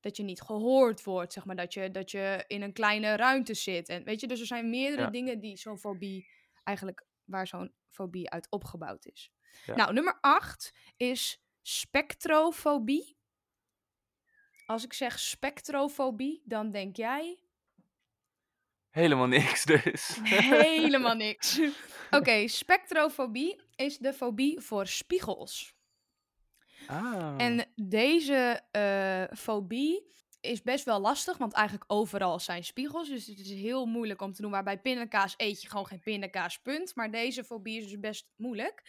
dat 0.00 0.16
je 0.16 0.22
niet 0.22 0.40
gehoord 0.40 1.04
wordt, 1.04 1.32
zeg 1.32 1.44
maar, 1.44 1.56
dat 1.56 1.72
je, 1.74 1.90
dat 1.90 2.10
je 2.10 2.44
in 2.46 2.62
een 2.62 2.72
kleine 2.72 3.16
ruimte 3.16 3.54
zit. 3.54 3.88
En 3.88 4.04
weet 4.04 4.20
je, 4.20 4.26
dus 4.26 4.40
er 4.40 4.46
zijn 4.46 4.70
meerdere 4.70 5.02
Ja. 5.02 5.10
dingen 5.10 5.40
die 5.40 5.56
zo'n 5.56 5.78
fobie 5.78 6.28
eigenlijk, 6.64 7.06
waar 7.24 7.46
zo'n 7.46 7.72
fobie 7.90 8.30
uit 8.30 8.46
opgebouwd 8.50 9.06
is. 9.06 9.32
Ja. 9.66 9.74
Nou, 9.74 9.92
nummer 9.92 10.18
8 10.20 10.72
is 10.96 11.42
spectrofobie. 11.62 13.16
Als 14.66 14.84
ik 14.84 14.92
zeg 14.92 15.18
spectrofobie, 15.18 16.42
dan 16.44 16.70
denk 16.70 16.96
jij 16.96 17.42
Helemaal 18.88 19.26
niks 19.26 19.64
dus. 19.64 20.18
helemaal 20.22 21.14
niks. 21.26 21.60
Oké, 22.10 22.48
spectrofobie 22.48 23.60
is 23.76 23.98
de 23.98 24.12
fobie 24.12 24.60
voor 24.60 24.86
spiegels. 24.86 25.74
Ah. 26.88 27.34
En 27.36 27.66
deze 27.74 28.60
eh, 28.70 29.36
fobie 29.36 30.16
is 30.40 30.62
best 30.62 30.84
wel 30.84 31.00
lastig, 31.00 31.36
want 31.36 31.52
eigenlijk 31.52 31.92
overal 31.92 32.40
zijn 32.40 32.64
spiegels. 32.64 33.08
Dus 33.08 33.26
het 33.26 33.38
is 33.38 33.50
heel 33.50 33.86
moeilijk 33.86 34.20
om 34.20 34.32
te 34.32 34.42
doen. 34.42 34.50
Waarbij 34.50 34.80
pindakaas 34.80 35.34
eet 35.36 35.62
je 35.62 35.68
gewoon 35.68 35.86
geen 35.86 36.00
pindakaas, 36.00 36.58
punt. 36.58 36.94
Maar 36.94 37.10
deze 37.10 37.44
fobie 37.44 37.78
is 37.78 37.88
dus 37.88 38.00
best 38.00 38.30
moeilijk. 38.36 38.82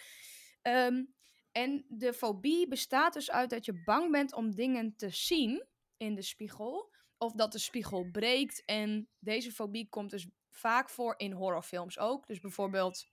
Ehm, 0.62 1.04
en 1.52 1.86
de 1.88 2.14
fobie 2.14 2.68
bestaat 2.68 3.14
dus 3.14 3.32
uit 3.32 3.50
dat 3.50 3.66
je 3.66 3.84
bang 3.84 4.12
bent 4.12 4.34
om 4.34 4.56
dingen 4.56 4.96
te 4.96 5.10
zien 5.10 5.66
in 5.98 6.16
de 6.16 6.22
spiegel. 6.22 6.92
Of 7.18 7.34
dat 7.34 7.52
de 7.52 7.60
spiegel 7.60 8.10
breekt. 8.12 8.66
En 8.66 9.10
deze 9.20 9.52
fobie 9.52 9.90
komt 9.90 10.10
dus 10.10 10.28
vaak 10.50 10.90
voor 10.90 11.14
in 11.18 11.32
horrorfilms 11.32 12.00
ook. 12.00 12.28
Dus 12.28 12.40
bijvoorbeeld 12.40 13.08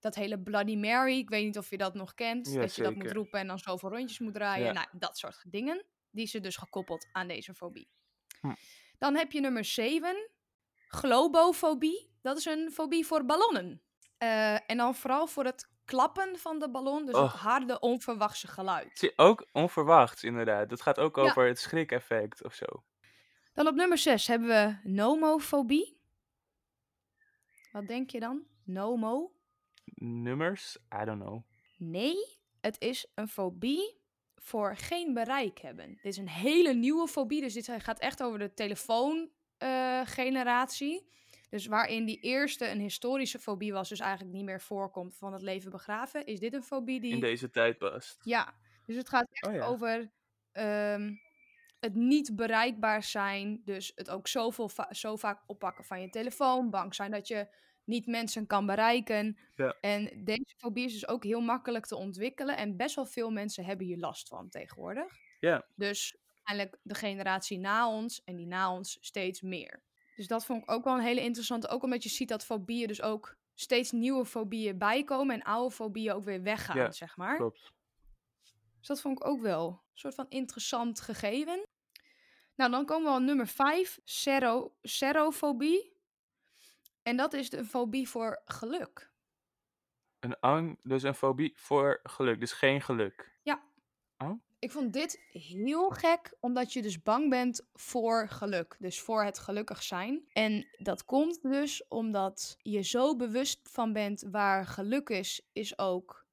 dat 0.00 0.14
hele 0.14 0.38
Bloody 0.40 0.76
Mary. 0.76 1.18
Ik 1.18 1.28
weet 1.28 1.44
niet 1.44 1.58
of 1.58 1.70
je 1.70 1.76
dat 1.78 1.94
nog 1.94 2.14
kent. 2.14 2.52
Ja, 2.52 2.60
dat 2.60 2.74
je 2.74 2.82
dat 2.82 2.94
moet 2.94 3.12
roepen 3.12 3.40
en 3.40 3.46
dan 3.46 3.58
zoveel 3.58 3.88
rondjes 3.90 4.18
moet 4.18 4.34
draaien. 4.34 4.66
Ja. 4.66 4.72
Nou, 4.72 4.86
dat 4.92 5.18
soort 5.18 5.44
dingen. 5.46 5.84
Die 6.10 6.26
zijn 6.26 6.42
dus 6.42 6.56
gekoppeld 6.56 7.08
aan 7.12 7.28
deze 7.28 7.54
fobie. 7.54 7.88
Hm. 8.40 8.54
Dan 8.98 9.14
heb 9.16 9.32
je 9.32 9.40
nummer 9.40 9.64
7. 9.64 10.30
Globofobie. 10.88 12.10
Dat 12.22 12.36
is 12.36 12.44
een 12.44 12.70
fobie 12.72 13.06
voor 13.06 13.24
ballonnen. 13.24 13.82
Eh, 14.18 14.70
en 14.70 14.76
dan 14.76 14.94
vooral 14.94 15.26
voor 15.26 15.44
het 15.44 15.68
klappen 15.84 16.38
van 16.38 16.58
de 16.58 16.70
ballon. 16.70 17.06
Dus 17.06 17.14
het 17.14 17.24
Och. 17.24 17.40
harde, 17.40 17.80
onverwachte 17.80 18.46
geluid. 18.48 19.12
Ook 19.16 19.48
onverwachts, 19.52 20.22
inderdaad. 20.24 20.68
Dat 20.68 20.82
gaat 20.82 20.98
ook 20.98 21.16
Ja. 21.16 21.22
over 21.22 21.46
het 21.46 21.58
schrik-effect 21.58 22.44
of 22.44 22.54
zo. 22.54 22.64
Dan 23.52 23.66
op 23.66 23.74
nummer 23.74 23.98
6 23.98 24.26
hebben 24.26 24.48
we 24.48 24.88
nomofobie. 24.90 26.00
Wat 27.72 27.86
denk 27.86 28.10
je 28.10 28.20
dan? 28.20 28.42
Nomo? 28.64 29.32
Nummers? 29.98 30.78
I 31.02 31.04
don't 31.04 31.20
know. 31.20 31.42
Nee, 31.76 32.16
het 32.60 32.80
is 32.80 33.06
een 33.14 33.28
fobie 33.28 33.96
voor 34.36 34.76
geen 34.76 35.14
bereik 35.14 35.58
hebben. 35.58 35.88
Dit 35.88 36.04
is 36.04 36.16
een 36.16 36.28
hele 36.28 36.74
nieuwe 36.74 37.08
fobie, 37.08 37.40
dus 37.40 37.54
dit 37.54 37.70
gaat 37.78 37.98
echt 37.98 38.22
over 38.22 38.38
de 38.38 38.54
telefoongeneratie. 38.54 41.06
dus 41.50 41.66
waarin 41.66 42.04
die 42.04 42.20
eerste 42.20 42.68
een 42.68 42.80
historische 42.80 43.38
fobie 43.38 43.72
was, 43.72 43.88
dus 43.88 44.00
eigenlijk 44.00 44.32
niet 44.36 44.44
meer 44.44 44.60
voorkomt 44.60 45.16
van 45.16 45.32
het 45.32 45.42
leven 45.42 45.70
begraven, 45.70 46.26
is 46.26 46.40
dit 46.40 46.52
een 46.54 46.62
fobie 46.62 47.00
die... 47.00 47.12
In 47.12 47.20
deze 47.20 47.50
tijd 47.50 47.78
past. 47.78 48.20
Ja, 48.24 48.54
dus 48.86 48.96
het 48.96 49.08
gaat 49.08 49.26
echt 49.30 49.46
Oh 49.46 49.54
ja. 49.54 49.66
over 49.66 50.10
ehm, 50.52 51.14
het 51.80 51.94
niet 51.94 52.36
bereikbaar 52.36 53.02
zijn. 53.02 53.62
Dus 53.64 53.92
het 53.94 54.10
ook 54.10 54.28
zoveel 54.28 54.68
va- 54.68 54.92
zo 54.92 55.16
vaak 55.16 55.42
oppakken 55.46 55.84
van 55.84 56.00
je 56.00 56.08
telefoon. 56.08 56.70
Bang 56.70 56.94
zijn 56.94 57.10
dat 57.10 57.28
je 57.28 57.48
niet 57.88 58.06
mensen 58.06 58.46
kan 58.46 58.66
bereiken. 58.66 59.38
Ja. 59.56 59.76
En 59.80 60.24
deze 60.24 60.54
fobie 60.56 60.84
is 60.84 60.92
dus 60.92 61.08
ook 61.08 61.24
heel 61.24 61.40
makkelijk 61.40 61.86
te 61.86 61.96
ontwikkelen. 61.96 62.56
En 62.56 62.76
best 62.76 62.94
wel 62.94 63.06
veel 63.06 63.30
mensen 63.30 63.64
hebben 63.64 63.86
hier 63.86 63.98
last 63.98 64.28
van 64.28 64.48
tegenwoordig. 64.48 65.18
Ja. 65.40 65.66
Dus 65.76 66.16
eigenlijk 66.44 66.80
de 66.82 66.94
generatie 66.94 67.58
na 67.58 67.88
ons 67.90 68.24
en 68.24 68.36
die 68.36 68.46
na 68.46 68.72
ons 68.72 68.98
steeds 69.00 69.40
meer. 69.40 69.82
Dus 70.16 70.26
dat 70.26 70.44
vond 70.44 70.62
ik 70.62 70.70
ook 70.70 70.84
wel 70.84 70.94
een 70.94 71.00
hele 71.00 71.20
interessante. 71.20 71.68
Ook 71.68 71.82
omdat 71.82 72.02
je 72.02 72.08
ziet 72.08 72.28
dat 72.28 72.44
fobieën 72.44 72.86
dus 72.86 73.02
ook 73.02 73.36
steeds 73.54 73.90
nieuwe 73.90 74.24
fobieën 74.24 74.78
bijkomen. 74.78 75.34
En 75.34 75.42
oude 75.42 75.74
fobieën 75.74 76.12
ook 76.12 76.24
weer 76.24 76.42
weggaan, 76.42 76.76
Ja, 76.76 76.90
zeg 76.90 77.16
maar. 77.16 77.36
Klopt. 77.36 77.72
Dus 78.78 78.86
dat 78.86 79.00
vond 79.00 79.18
ik 79.18 79.26
ook 79.26 79.40
wel 79.40 79.68
een 79.68 79.98
soort 79.98 80.14
van 80.14 80.26
interessant 80.28 81.00
gegeven. 81.00 81.66
Nou, 82.54 82.70
dan 82.70 82.86
komen 82.86 83.10
we 83.10 83.18
op 83.18 83.24
nummer 83.24 83.46
5, 83.46 84.00
sero, 84.04 84.74
serofobie. 84.82 85.96
En 87.08 87.16
dat 87.16 87.32
is 87.32 87.50
de 87.50 87.64
fobie 87.64 88.08
voor 88.08 88.42
geluk. 88.44 89.10
Een 90.20 90.40
ang, 90.40 90.78
dus 90.82 91.02
een 91.02 91.14
fobie 91.14 91.52
voor 91.56 92.00
geluk. 92.02 92.40
Dus 92.40 92.52
geen 92.52 92.80
geluk. 92.80 93.36
Ik 94.60 94.72
vond 94.72 94.92
dit 94.92 95.20
heel 95.30 95.90
gek, 95.90 96.36
omdat 96.40 96.72
je 96.72 96.82
dus 96.82 97.02
bang 97.02 97.30
bent 97.30 97.68
voor 97.72 98.28
geluk. 98.28 98.76
Dus 98.78 99.00
voor 99.00 99.24
het 99.24 99.38
gelukkig 99.38 99.82
zijn. 99.82 100.28
En 100.32 100.68
dat 100.78 101.04
komt 101.04 101.42
dus 101.42 101.86
omdat 101.88 102.56
je 102.62 102.82
zo 102.82 103.16
bewust 103.16 103.60
van 103.62 103.92
bent 103.92 104.26
waar 104.30 104.66
geluk 104.66 105.08
is, 105.08 105.48
is 105.52 105.78
ook 105.78 106.26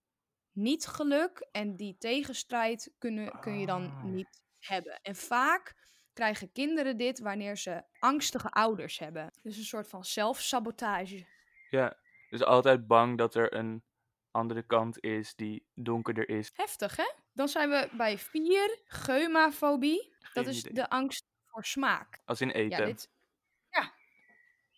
niet 0.51 0.85
geluk. 0.85 1.47
En 1.51 1.75
die 1.75 1.97
tegenstrijd 1.97 2.93
kunnen, 2.97 3.39
kun 3.39 3.59
je 3.59 3.65
dan 3.65 3.83
Ah. 3.83 4.03
niet 4.03 4.41
hebben. 4.59 4.99
En 5.01 5.15
vaak 5.15 5.84
krijgen 6.15 6.51
kinderen 6.51 6.97
dit 6.97 7.19
wanneer 7.19 7.57
ze 7.57 7.83
angstige 7.99 8.49
ouders 8.49 8.99
hebben. 8.99 9.31
Dus 9.41 9.57
een 9.57 9.63
soort 9.63 9.87
van 9.87 10.05
zelfsabotage. 10.05 11.25
Ja. 11.69 11.97
Dus 12.29 12.43
altijd 12.43 12.87
bang 12.87 13.17
dat 13.17 13.35
er 13.35 13.53
een 13.53 13.83
andere 14.31 14.65
kant 14.65 15.03
is 15.03 15.35
die 15.35 15.67
donkerder 15.73 16.29
is. 16.29 16.51
Heftig, 16.53 16.95
hè? 16.95 17.11
Dan 17.33 17.47
zijn 17.47 17.69
we 17.69 17.89
bij 17.91 18.17
4, 18.17 18.79
geumafobie. 18.85 20.13
Dat 20.33 20.47
is 20.47 20.59
idee. 20.59 20.73
de 20.73 20.89
angst 20.89 21.25
voor 21.45 21.65
smaak. 21.65 22.21
Als 22.25 22.41
in 22.41 22.49
eten. 22.49 22.79
Ja, 22.79 22.85
dit... 22.85 23.09
ja. 23.69 23.93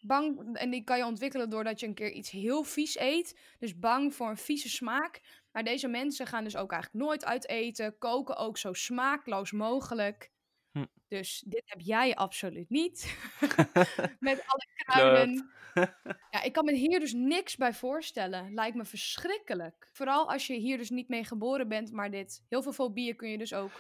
Bang, 0.02 0.56
en 0.58 0.70
die 0.70 0.84
kan 0.84 0.98
je 0.98 1.06
ontwikkelen 1.06 1.50
doordat 1.50 1.80
je 1.80 1.88
een 1.88 1.94
keer 1.94 2.12
iets 2.12 2.30
heel 2.30 2.64
vies 2.64 2.98
eet. 2.98 3.40
Dus 3.60 3.80
bang 3.80 4.16
voor 4.16 4.30
een 4.30 4.38
vieze 4.38 4.70
smaak. 4.70 5.22
Maar 5.52 5.64
deze 5.64 5.88
mensen 5.88 6.28
gaan 6.28 6.44
dus 6.44 6.58
ook 6.58 6.72
eigenlijk 6.72 7.04
nooit 7.04 7.26
uit 7.26 7.48
eten. 7.48 7.98
Koken 7.98 8.36
ook 8.36 8.58
zo 8.58 8.74
smaakloos 8.74 9.52
mogelijk. 9.52 10.32
Hm. 10.78 10.86
Dus 11.08 11.44
dit 11.48 11.64
heb 11.66 11.80
jij 11.82 12.16
absoluut 12.16 12.70
niet. 12.70 13.18
Met 14.20 14.44
alle 14.46 14.68
kruiden. 14.86 15.52
Ja, 16.32 16.42
ik 16.44 16.54
kan 16.54 16.66
me 16.66 16.74
hier 16.74 17.00
dus 17.00 17.14
niks 17.14 17.56
bij 17.56 17.74
voorstellen. 17.74 18.54
Lijkt 18.54 18.76
me 18.76 18.86
verschrikkelijk. 18.86 19.90
Vooral 19.92 20.32
als 20.32 20.48
je 20.48 20.54
hier 20.54 20.78
dus 20.78 20.90
niet 20.90 21.08
mee 21.08 21.24
geboren 21.24 21.68
bent, 21.68 21.92
maar 21.92 22.12
dit. 22.12 22.46
Heel 22.50 22.62
veel 22.62 22.74
fobieën 22.74 23.16
kun 23.16 23.30
je 23.30 23.38
dus 23.38 23.54
ook 23.54 23.72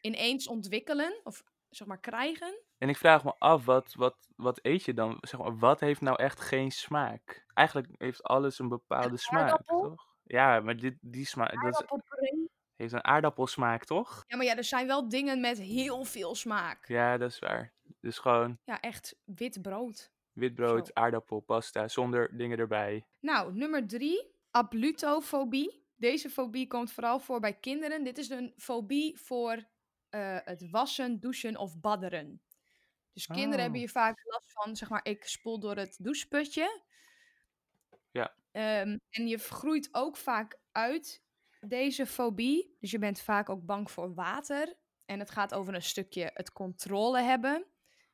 ineens 0.00 0.48
ontwikkelen. 0.48 1.20
Of 1.24 1.44
zeg 1.70 1.86
maar 1.86 2.00
krijgen. 2.00 2.60
En 2.78 2.88
ik 2.88 2.96
vraag 2.96 3.24
me 3.24 3.34
af, 3.38 3.64
wat, 3.64 3.94
wat, 3.94 4.28
wat 4.36 4.58
eet 4.62 4.84
je 4.84 4.94
dan? 4.94 5.16
Zeg 5.20 5.40
maar, 5.40 5.58
wat 5.58 5.80
heeft 5.80 6.00
nou 6.00 6.22
echt 6.22 6.40
geen 6.40 6.70
smaak? 6.70 7.44
Eigenlijk 7.54 7.88
heeft 7.96 8.22
alles 8.22 8.58
een 8.58 8.68
bepaalde 8.68 9.16
smaak, 9.16 9.62
toch? 9.62 9.94
Ja, 10.22 10.60
maar 10.60 10.76
dit, 10.76 10.96
die 11.00 11.26
smaak, 11.26 11.62
dat 11.62 11.86
is-. 11.90 12.45
Heeft 12.76 12.92
een 12.92 13.04
aardappelsmaak, 13.04 13.84
toch? 13.84 14.24
Ja, 14.26 14.36
maar 14.36 14.46
ja, 14.46 14.56
er 14.56 14.64
zijn 14.64 14.86
wel 14.86 15.08
dingen 15.08 15.40
met 15.40 15.58
heel 15.58 16.04
veel 16.04 16.34
smaak. 16.34 16.88
Ja, 16.88 17.16
dat 17.16 17.30
is 17.30 17.38
waar. 17.38 17.72
Dus 18.00 18.18
gewoon 18.18 18.58
Ja, 18.64 18.80
echt 18.80 19.16
wit 19.24 19.62
brood. 19.62 20.10
wit 20.32 20.54
brood, 20.54 20.86
Zo. 20.86 20.92
aardappel, 20.94 21.40
pasta, 21.40 21.88
zonder 21.88 22.36
dingen 22.36 22.58
erbij. 22.58 23.06
Nou, 23.20 23.54
nummer 23.54 23.86
drie, 23.86 24.30
ablutofobie. 24.50 25.84
Deze 25.96 26.30
fobie 26.30 26.66
komt 26.66 26.92
vooral 26.92 27.18
voor 27.20 27.40
bij 27.40 27.54
kinderen. 27.54 28.04
Dit 28.04 28.18
is 28.18 28.28
een 28.28 28.52
fobie 28.56 29.18
voor 29.20 29.64
eh, 30.08 30.38
het 30.44 30.70
wassen, 30.70 31.20
douchen 31.20 31.56
of 31.56 31.80
badderen. 31.80 32.40
Dus 33.12 33.26
kinderen 33.26 33.54
Oh. 33.54 33.60
hebben 33.60 33.78
hier 33.80 33.90
vaak 33.90 34.24
last 34.24 34.52
van, 34.52 34.76
zeg 34.76 34.88
maar, 34.88 35.04
ik 35.04 35.24
spoel 35.24 35.58
door 35.60 35.76
het 35.76 35.96
doucheputje. 36.00 36.82
Ja. 38.10 38.34
Ehm, 38.52 38.98
en 39.10 39.26
je 39.28 39.38
groeit 39.38 39.88
ook 39.92 40.16
vaak 40.16 40.58
uit 40.72 41.22
deze 41.60 42.06
fobie. 42.06 42.76
Dus 42.80 42.90
je 42.90 42.98
bent 42.98 43.20
vaak 43.20 43.48
ook 43.48 43.64
bang 43.64 43.90
voor 43.90 44.14
water. 44.14 44.74
En 45.04 45.18
het 45.18 45.30
gaat 45.30 45.54
over 45.54 45.74
een 45.74 45.82
stukje 45.82 46.30
het 46.34 46.52
controle 46.52 47.20
hebben. 47.20 47.64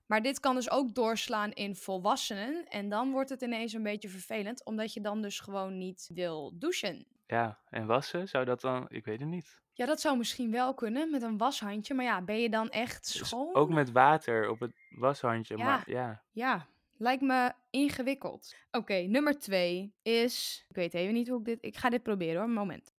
Maar 0.06 0.22
dit 0.22 0.40
kan 0.40 0.54
dus 0.54 0.70
ook 0.70 0.94
doorslaan 0.94 1.52
in 1.52 1.76
volwassenen. 1.76 2.64
En 2.68 2.88
dan 2.88 3.10
wordt 3.10 3.30
het 3.30 3.42
ineens 3.42 3.72
een 3.72 3.82
beetje 3.82 4.08
vervelend, 4.08 4.64
omdat 4.64 4.92
je 4.92 5.00
dan 5.00 5.22
dus 5.22 5.40
gewoon 5.40 5.78
niet 5.78 6.10
wil 6.14 6.52
douchen. 6.58 7.06
Ja, 7.26 7.58
en 7.68 7.86
wassen, 7.86 8.28
zou 8.28 8.44
dat 8.44 8.60
dan? 8.60 8.84
Ik 8.88 9.04
weet 9.04 9.20
het 9.20 9.28
niet. 9.28 9.60
Ja, 9.72 9.86
dat 9.86 10.00
zou 10.00 10.16
misschien 10.18 10.50
wel 10.50 10.74
kunnen 10.74 11.10
met 11.10 11.22
een 11.22 11.38
washandje. 11.38 11.94
Maar 11.94 12.04
ja, 12.04 12.22
ben 12.22 12.40
je 12.40 12.50
dan 12.50 12.68
echt 12.70 13.12
Dus 13.12 13.28
schoon? 13.28 13.54
ook 13.54 13.68
met 13.70 13.90
water 13.92 14.48
op 14.50 14.60
het 14.60 14.72
washandje, 14.88 15.56
Ja. 15.56 15.64
maar 15.64 15.90
ja. 15.90 16.22
Ja, 16.32 16.66
lijkt 16.96 17.22
me 17.22 17.52
ingewikkeld. 17.70 18.54
Oké, 18.70 18.94
nummer 18.94 19.38
twee 19.38 19.94
is. 20.02 20.64
Ik 20.68 20.76
weet 20.76 20.94
even 20.94 21.14
niet 21.14 21.28
hoe 21.28 21.38
ik 21.38 21.44
dit. 21.44 21.58
Ik 21.60 21.76
ga 21.76 21.90
dit 21.90 22.02
proberen 22.02 22.40
hoor, 22.40 22.50
moment. 22.50 22.91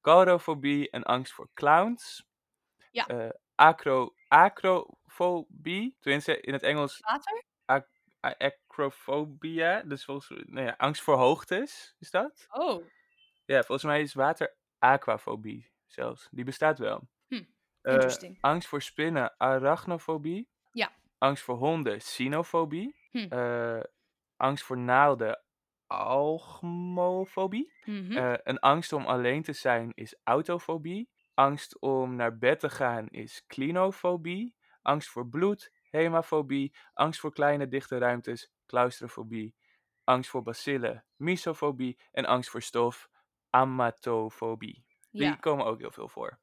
coulrofobie 0.00 0.90
en 0.90 1.02
angst 1.02 1.32
voor 1.32 1.48
clowns. 1.54 2.26
Ja. 2.90 3.06
Eh, 3.06 3.30
acro, 3.54 4.14
acrofobie, 4.28 5.96
tenminste 6.00 6.40
in 6.40 6.52
het 6.52 6.62
Engels 6.62 7.00
Water? 7.00 7.44
Acrophobia. 8.38 9.82
Dus 9.82 10.04
volgens 10.04 10.42
nou 10.46 10.66
ja, 10.66 10.74
angst 10.76 11.02
voor 11.02 11.16
hoogtes, 11.16 11.94
is 11.98 12.10
dat? 12.10 12.46
Oh, 12.50 12.84
Ja, 13.44 13.56
volgens 13.62 13.82
mij 13.82 14.00
is 14.00 14.14
water 14.14 14.56
aquafobie 14.78 15.70
zelfs. 15.86 16.28
Die 16.30 16.44
bestaat 16.44 16.78
wel. 16.78 17.08
Hm, 17.28 17.42
Eh, 17.82 17.98
angst 18.40 18.68
voor 18.68 18.82
spinnen, 18.82 19.34
arachnofobie. 19.38 20.48
Ja. 20.72 20.92
Angst 21.18 21.42
voor 21.42 21.56
honden, 21.56 22.00
sinofobie. 22.00 22.96
Hm. 23.10 23.26
Eh, 23.28 23.80
angst 24.36 24.64
voor 24.64 24.78
naalden, 24.78 25.42
algmofobie. 25.86 27.72
Mhm. 27.84 28.12
Eh, 28.16 28.34
een 28.42 28.58
angst 28.58 28.92
om 28.92 29.06
alleen 29.06 29.42
te 29.42 29.52
zijn 29.52 29.92
is 29.94 30.16
autofobie. 30.22 31.08
Angst 31.34 31.80
om 31.80 32.16
naar 32.16 32.38
bed 32.38 32.60
te 32.60 32.70
gaan 32.70 33.08
is 33.08 33.44
klinofobie. 33.46 34.54
Angst 34.82 35.08
voor 35.08 35.28
bloed, 35.28 35.72
hemafobie. 35.98 36.74
Angst 36.92 37.20
voor 37.20 37.32
kleine 37.32 37.68
dichte 37.68 37.98
ruimtes, 37.98 38.50
claustrofobie. 38.66 39.54
Angst 40.04 40.30
voor 40.30 40.42
bacillen, 40.42 41.04
misofobie. 41.16 41.98
En 42.12 42.24
angst 42.24 42.50
voor 42.50 42.62
stof, 42.62 43.08
amatofobie. 43.50 44.84
Die 45.10 45.22
Ja. 45.22 45.34
komen 45.36 45.66
ook 45.66 45.78
heel 45.80 45.90
veel 45.92 46.08
voor. 46.08 46.38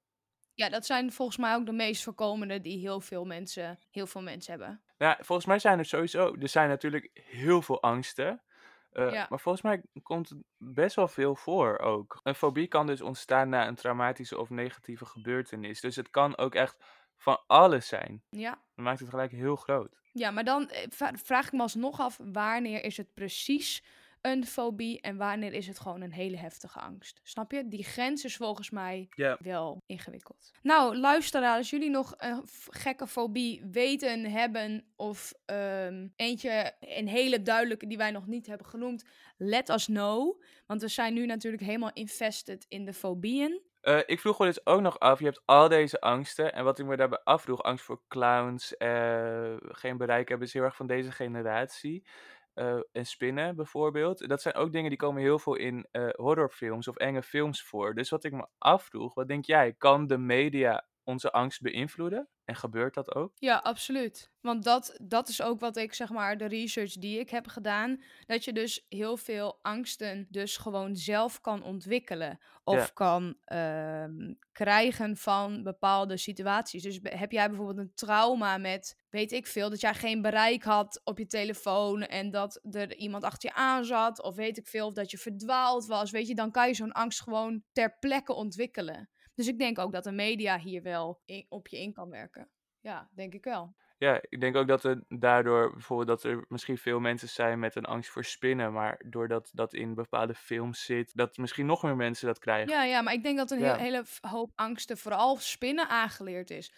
ja, 0.54 0.70
dat 0.70 0.86
zijn 0.86 1.12
volgens 1.12 1.38
mij 1.38 1.56
ook 1.56 1.66
de 1.66 1.72
meest 1.72 2.04
voorkomende 2.04 2.62
die 2.62 2.80
heel 2.80 3.02
veel 3.02 3.26
mensen, 3.26 3.80
heel 3.92 4.08
veel 4.08 4.22
mensen 4.22 4.52
hebben. 4.52 4.82
Ja, 4.98 5.18
volgens 5.22 5.48
mij 5.48 5.60
zijn 5.60 5.80
er 5.80 5.86
sowieso, 5.86 6.36
er 6.40 6.48
zijn 6.48 6.70
natuurlijk 6.70 7.10
heel 7.14 7.62
veel 7.62 7.82
angsten. 7.82 8.44
eh, 8.92 9.12
Ja. 9.14 9.26
Maar 9.30 9.40
volgens 9.40 9.64
mij 9.64 9.84
komt 10.04 10.30
het 10.30 10.40
best 10.58 10.96
wel 10.96 11.08
veel 11.08 11.36
voor 11.36 11.78
ook. 11.80 12.20
Een 12.24 12.36
fobie 12.36 12.68
kan 12.68 12.88
dus 12.88 13.02
ontstaan 13.02 13.50
na 13.50 13.68
een 13.68 13.76
traumatische 13.76 14.40
of 14.40 14.50
negatieve 14.50 15.06
gebeurtenis. 15.06 15.82
Dus 15.82 15.96
het 15.96 16.10
kan 16.10 16.38
ook 16.38 16.56
echt 16.56 16.84
van 17.22 17.44
alles 17.48 17.88
zijn. 17.88 18.24
Ja. 18.30 18.50
Dat 18.50 18.86
maakt 18.86 19.00
het 19.00 19.10
gelijk 19.10 19.32
heel 19.32 19.56
groot. 19.56 20.00
Ja, 20.14 20.32
maar 20.32 20.44
dan 20.44 20.70
eh, 20.70 20.88
vraag 21.14 21.46
ik 21.46 21.52
me 21.52 21.62
alsnog 21.62 22.00
af, 22.00 22.20
wanneer 22.24 22.84
is 22.84 22.98
het 22.98 23.14
precies 23.14 23.84
een 24.22 24.46
fobie 24.46 25.02
en 25.02 25.18
wanneer 25.18 25.54
is 25.54 25.68
het 25.68 25.80
gewoon 25.80 26.02
een 26.02 26.12
hele 26.12 26.38
heftige 26.38 26.80
angst? 26.80 27.20
Snap 27.24 27.52
je? 27.52 27.68
Die 27.68 27.84
grens 27.84 28.26
is 28.26 28.36
volgens 28.36 28.70
mij 28.70 29.10
wel 29.40 29.82
ingewikkeld. 29.86 30.52
Nou, 30.62 30.98
luisteraars, 30.98 31.58
als 31.58 31.70
jullie 31.70 31.90
nog 31.90 32.14
een 32.18 32.44
gekke 32.70 33.08
fobie 33.08 33.66
weten, 33.72 34.26
hebben 34.26 34.86
of 34.96 35.34
ehm, 35.46 36.08
eentje, 36.16 36.74
een 36.80 37.08
hele 37.08 37.42
duidelijke 37.42 37.88
die 37.88 37.98
wij 37.98 38.12
nog 38.12 38.28
niet 38.28 38.48
hebben 38.48 38.68
genoemd, 38.68 39.04
let 39.38 39.70
us 39.70 39.86
know. 39.86 40.42
Want 40.66 40.82
we 40.82 40.88
zijn 40.88 41.14
nu 41.14 41.26
natuurlijk 41.26 41.64
helemaal 41.64 41.94
invested 41.94 42.66
in 42.68 42.86
de 42.86 42.94
fobieën. 42.94 43.62
Eh, 43.82 44.00
ik 44.06 44.20
vroeg 44.20 44.40
me 44.40 44.46
dus 44.46 44.66
ook 44.66 44.82
nog 44.82 45.00
af, 45.00 45.20
je 45.20 45.26
hebt 45.26 45.42
al 45.46 45.68
deze 45.68 46.02
angsten. 46.02 46.54
En 46.54 46.64
wat 46.64 46.80
ik 46.80 46.86
me 46.86 46.98
daarbij 46.98 47.22
afvroeg, 47.24 47.64
angst 47.64 47.86
voor 47.86 48.02
clowns, 48.08 48.78
eh, 48.78 49.56
geen 49.60 49.98
bereik 49.98 50.30
hebben, 50.30 50.48
is 50.48 50.54
heel 50.54 50.64
erg 50.64 50.76
van 50.76 50.88
deze 50.88 51.12
generatie. 51.12 52.08
Eh, 52.54 52.80
en 52.92 53.06
spinnen 53.06 53.56
bijvoorbeeld. 53.56 54.28
Dat 54.30 54.42
zijn 54.42 54.56
ook 54.56 54.72
dingen 54.72 54.90
die 54.90 54.98
komen 54.98 55.22
heel 55.22 55.40
veel 55.40 55.56
in 55.56 55.88
horrorfilms 56.16 56.88
of 56.88 56.96
enge 56.96 57.24
films 57.24 57.64
voor. 57.64 57.94
Dus 57.94 58.10
wat 58.10 58.24
ik 58.24 58.32
me 58.32 58.48
afvroeg, 58.58 59.14
wat 59.14 59.28
denk 59.28 59.46
jij? 59.46 59.74
Kan 59.74 60.08
de 60.08 60.18
media 60.18 60.88
onze 61.04 61.32
angst 61.32 61.62
beïnvloeden? 61.62 62.30
En 62.52 62.58
gebeurt 62.58 62.94
dat 62.94 63.16
ook? 63.16 63.32
Ja, 63.36 63.58
absoluut. 63.58 64.30
Want 64.42 64.64
dat, 64.64 64.98
dat 65.02 65.30
is 65.30 65.42
ook 65.42 65.60
wat 65.60 65.78
ik, 65.78 65.94
zeg 65.94 66.10
maar, 66.10 66.38
de 66.38 66.46
research 66.46 66.94
die 66.94 67.20
ik 67.20 67.30
heb 67.30 67.48
gedaan. 67.48 68.02
Dat 68.26 68.44
je 68.46 68.54
dus 68.54 68.86
heel 68.90 69.18
veel 69.18 69.60
angsten 69.62 70.28
dus 70.30 70.58
gewoon 70.58 70.96
zelf 70.96 71.42
kan 71.42 71.64
ontwikkelen. 71.64 72.40
Of 72.64 72.76
Ja. 72.76 72.90
kan 72.94 73.36
ehm, 73.46 74.34
krijgen 74.52 75.18
van 75.18 75.64
bepaalde 75.64 76.18
situaties. 76.18 76.84
Dus 76.84 77.00
heb 77.04 77.32
jij 77.32 77.48
bijvoorbeeld 77.48 77.78
een 77.78 77.94
trauma 77.96 78.58
met, 78.58 78.98
weet 79.10 79.32
ik 79.32 79.48
veel, 79.48 79.70
dat 79.70 79.82
jij 79.82 79.94
geen 79.94 80.22
bereik 80.22 80.64
had 80.64 81.02
op 81.04 81.18
je 81.18 81.26
telefoon. 81.26 82.02
En 82.04 82.30
dat 82.32 82.60
er 82.72 82.96
iemand 82.96 83.24
achter 83.24 83.50
je 83.50 83.56
aan 83.56 83.86
zat. 83.86 84.22
Of 84.22 84.36
weet 84.36 84.58
ik 84.58 84.68
veel, 84.68 84.88
of 84.88 84.94
dat 84.94 85.12
je 85.12 85.18
verdwaald 85.18 85.86
was. 85.86 86.12
Weet 86.12 86.28
je, 86.28 86.36
dan 86.36 86.52
kan 86.52 86.68
je 86.68 86.74
zo'n 86.74 86.92
angst 86.92 87.22
gewoon 87.22 87.64
ter 87.72 87.98
plekke 88.00 88.34
ontwikkelen. 88.34 89.10
Dus 89.36 89.48
ik 89.48 89.60
denk 89.60 89.80
ook 89.80 89.92
dat 89.92 90.04
de 90.04 90.12
media 90.12 90.60
hier 90.60 90.82
wel 90.82 91.22
in- 91.26 91.46
op 91.50 91.68
je 91.68 91.78
in 91.82 91.94
kan 91.94 92.10
werken. 92.10 92.50
Ja, 92.80 93.10
denk 93.16 93.34
ik 93.34 93.44
wel. 93.44 93.76
Ja, 93.98 94.20
ik 94.30 94.40
denk 94.42 94.56
ook 94.56 94.68
dat 94.68 94.84
er 94.84 95.04
daardoor 95.08 95.72
bijvoorbeeld 95.72 96.08
dat 96.08 96.24
er 96.24 96.46
misschien 96.48 96.78
veel 96.78 97.00
mensen 97.00 97.30
zijn 97.30 97.60
met 97.60 97.76
een 97.76 97.86
angst 97.86 98.10
voor 98.10 98.24
spinnen, 98.26 98.74
maar 98.74 99.02
doordat 99.10 99.50
dat 99.54 99.74
in 99.74 99.94
bepaalde 99.94 100.34
films 100.34 100.86
zit, 100.86 101.16
dat 101.16 101.38
misschien 101.38 101.66
nog 101.66 101.84
meer 101.84 101.96
mensen 101.96 102.28
dat 102.28 102.40
krijgen. 102.40 102.72
Ja, 102.74 102.84
ja, 102.84 103.02
maar 103.02 103.14
ik 103.14 103.24
denk 103.24 103.38
dat 103.38 103.52
een 103.52 103.60
Ja. 103.60 103.66
heel- 103.76 103.84
hele 103.84 104.04
hoop 104.22 104.52
angsten, 104.56 104.98
vooral 104.98 105.38
spinnen, 105.38 105.88
aangeleerd 105.90 106.50
is. 106.50 106.74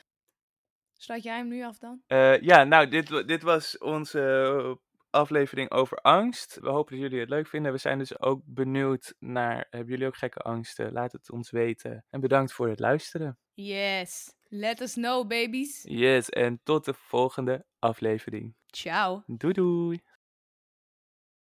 Sluit 0.97 1.23
jij 1.23 1.37
hem 1.37 1.47
nu 1.47 1.63
af 1.63 1.77
dan? 1.77 2.01
Eh, 2.07 2.41
ja, 2.41 2.63
nou, 2.63 2.87
dit, 2.87 3.27
dit 3.27 3.41
was 3.43 3.77
onze 3.77 4.21
eh, 4.21 4.75
aflevering 5.13 5.71
over 5.71 5.97
angst. 5.97 6.57
We 6.61 6.69
hopen 6.69 6.93
dat 6.93 7.01
jullie 7.03 7.19
het 7.19 7.29
leuk 7.29 7.47
vinden. 7.47 7.71
We 7.71 7.77
zijn 7.77 7.97
dus 7.97 8.19
ook 8.19 8.41
benieuwd 8.45 9.13
naar, 9.19 9.67
hebben 9.69 9.89
jullie 9.89 10.07
ook 10.07 10.17
gekke 10.17 10.39
angsten? 10.39 10.91
Laat 10.91 11.11
het 11.11 11.31
ons 11.31 11.51
weten. 11.51 12.05
En 12.09 12.19
bedankt 12.19 12.53
voor 12.53 12.69
het 12.69 12.79
luisteren. 12.79 13.37
Yes. 13.53 14.33
Let 14.49 14.81
us 14.81 14.93
know, 14.93 15.27
babies. 15.27 15.83
Yes, 15.83 16.29
en 16.29 16.59
tot 16.63 16.85
de 16.85 16.93
volgende 16.93 17.65
aflevering. 17.79 18.55
Ciao. 18.67 19.23
Doei 19.27 19.53
doei! 19.53 20.01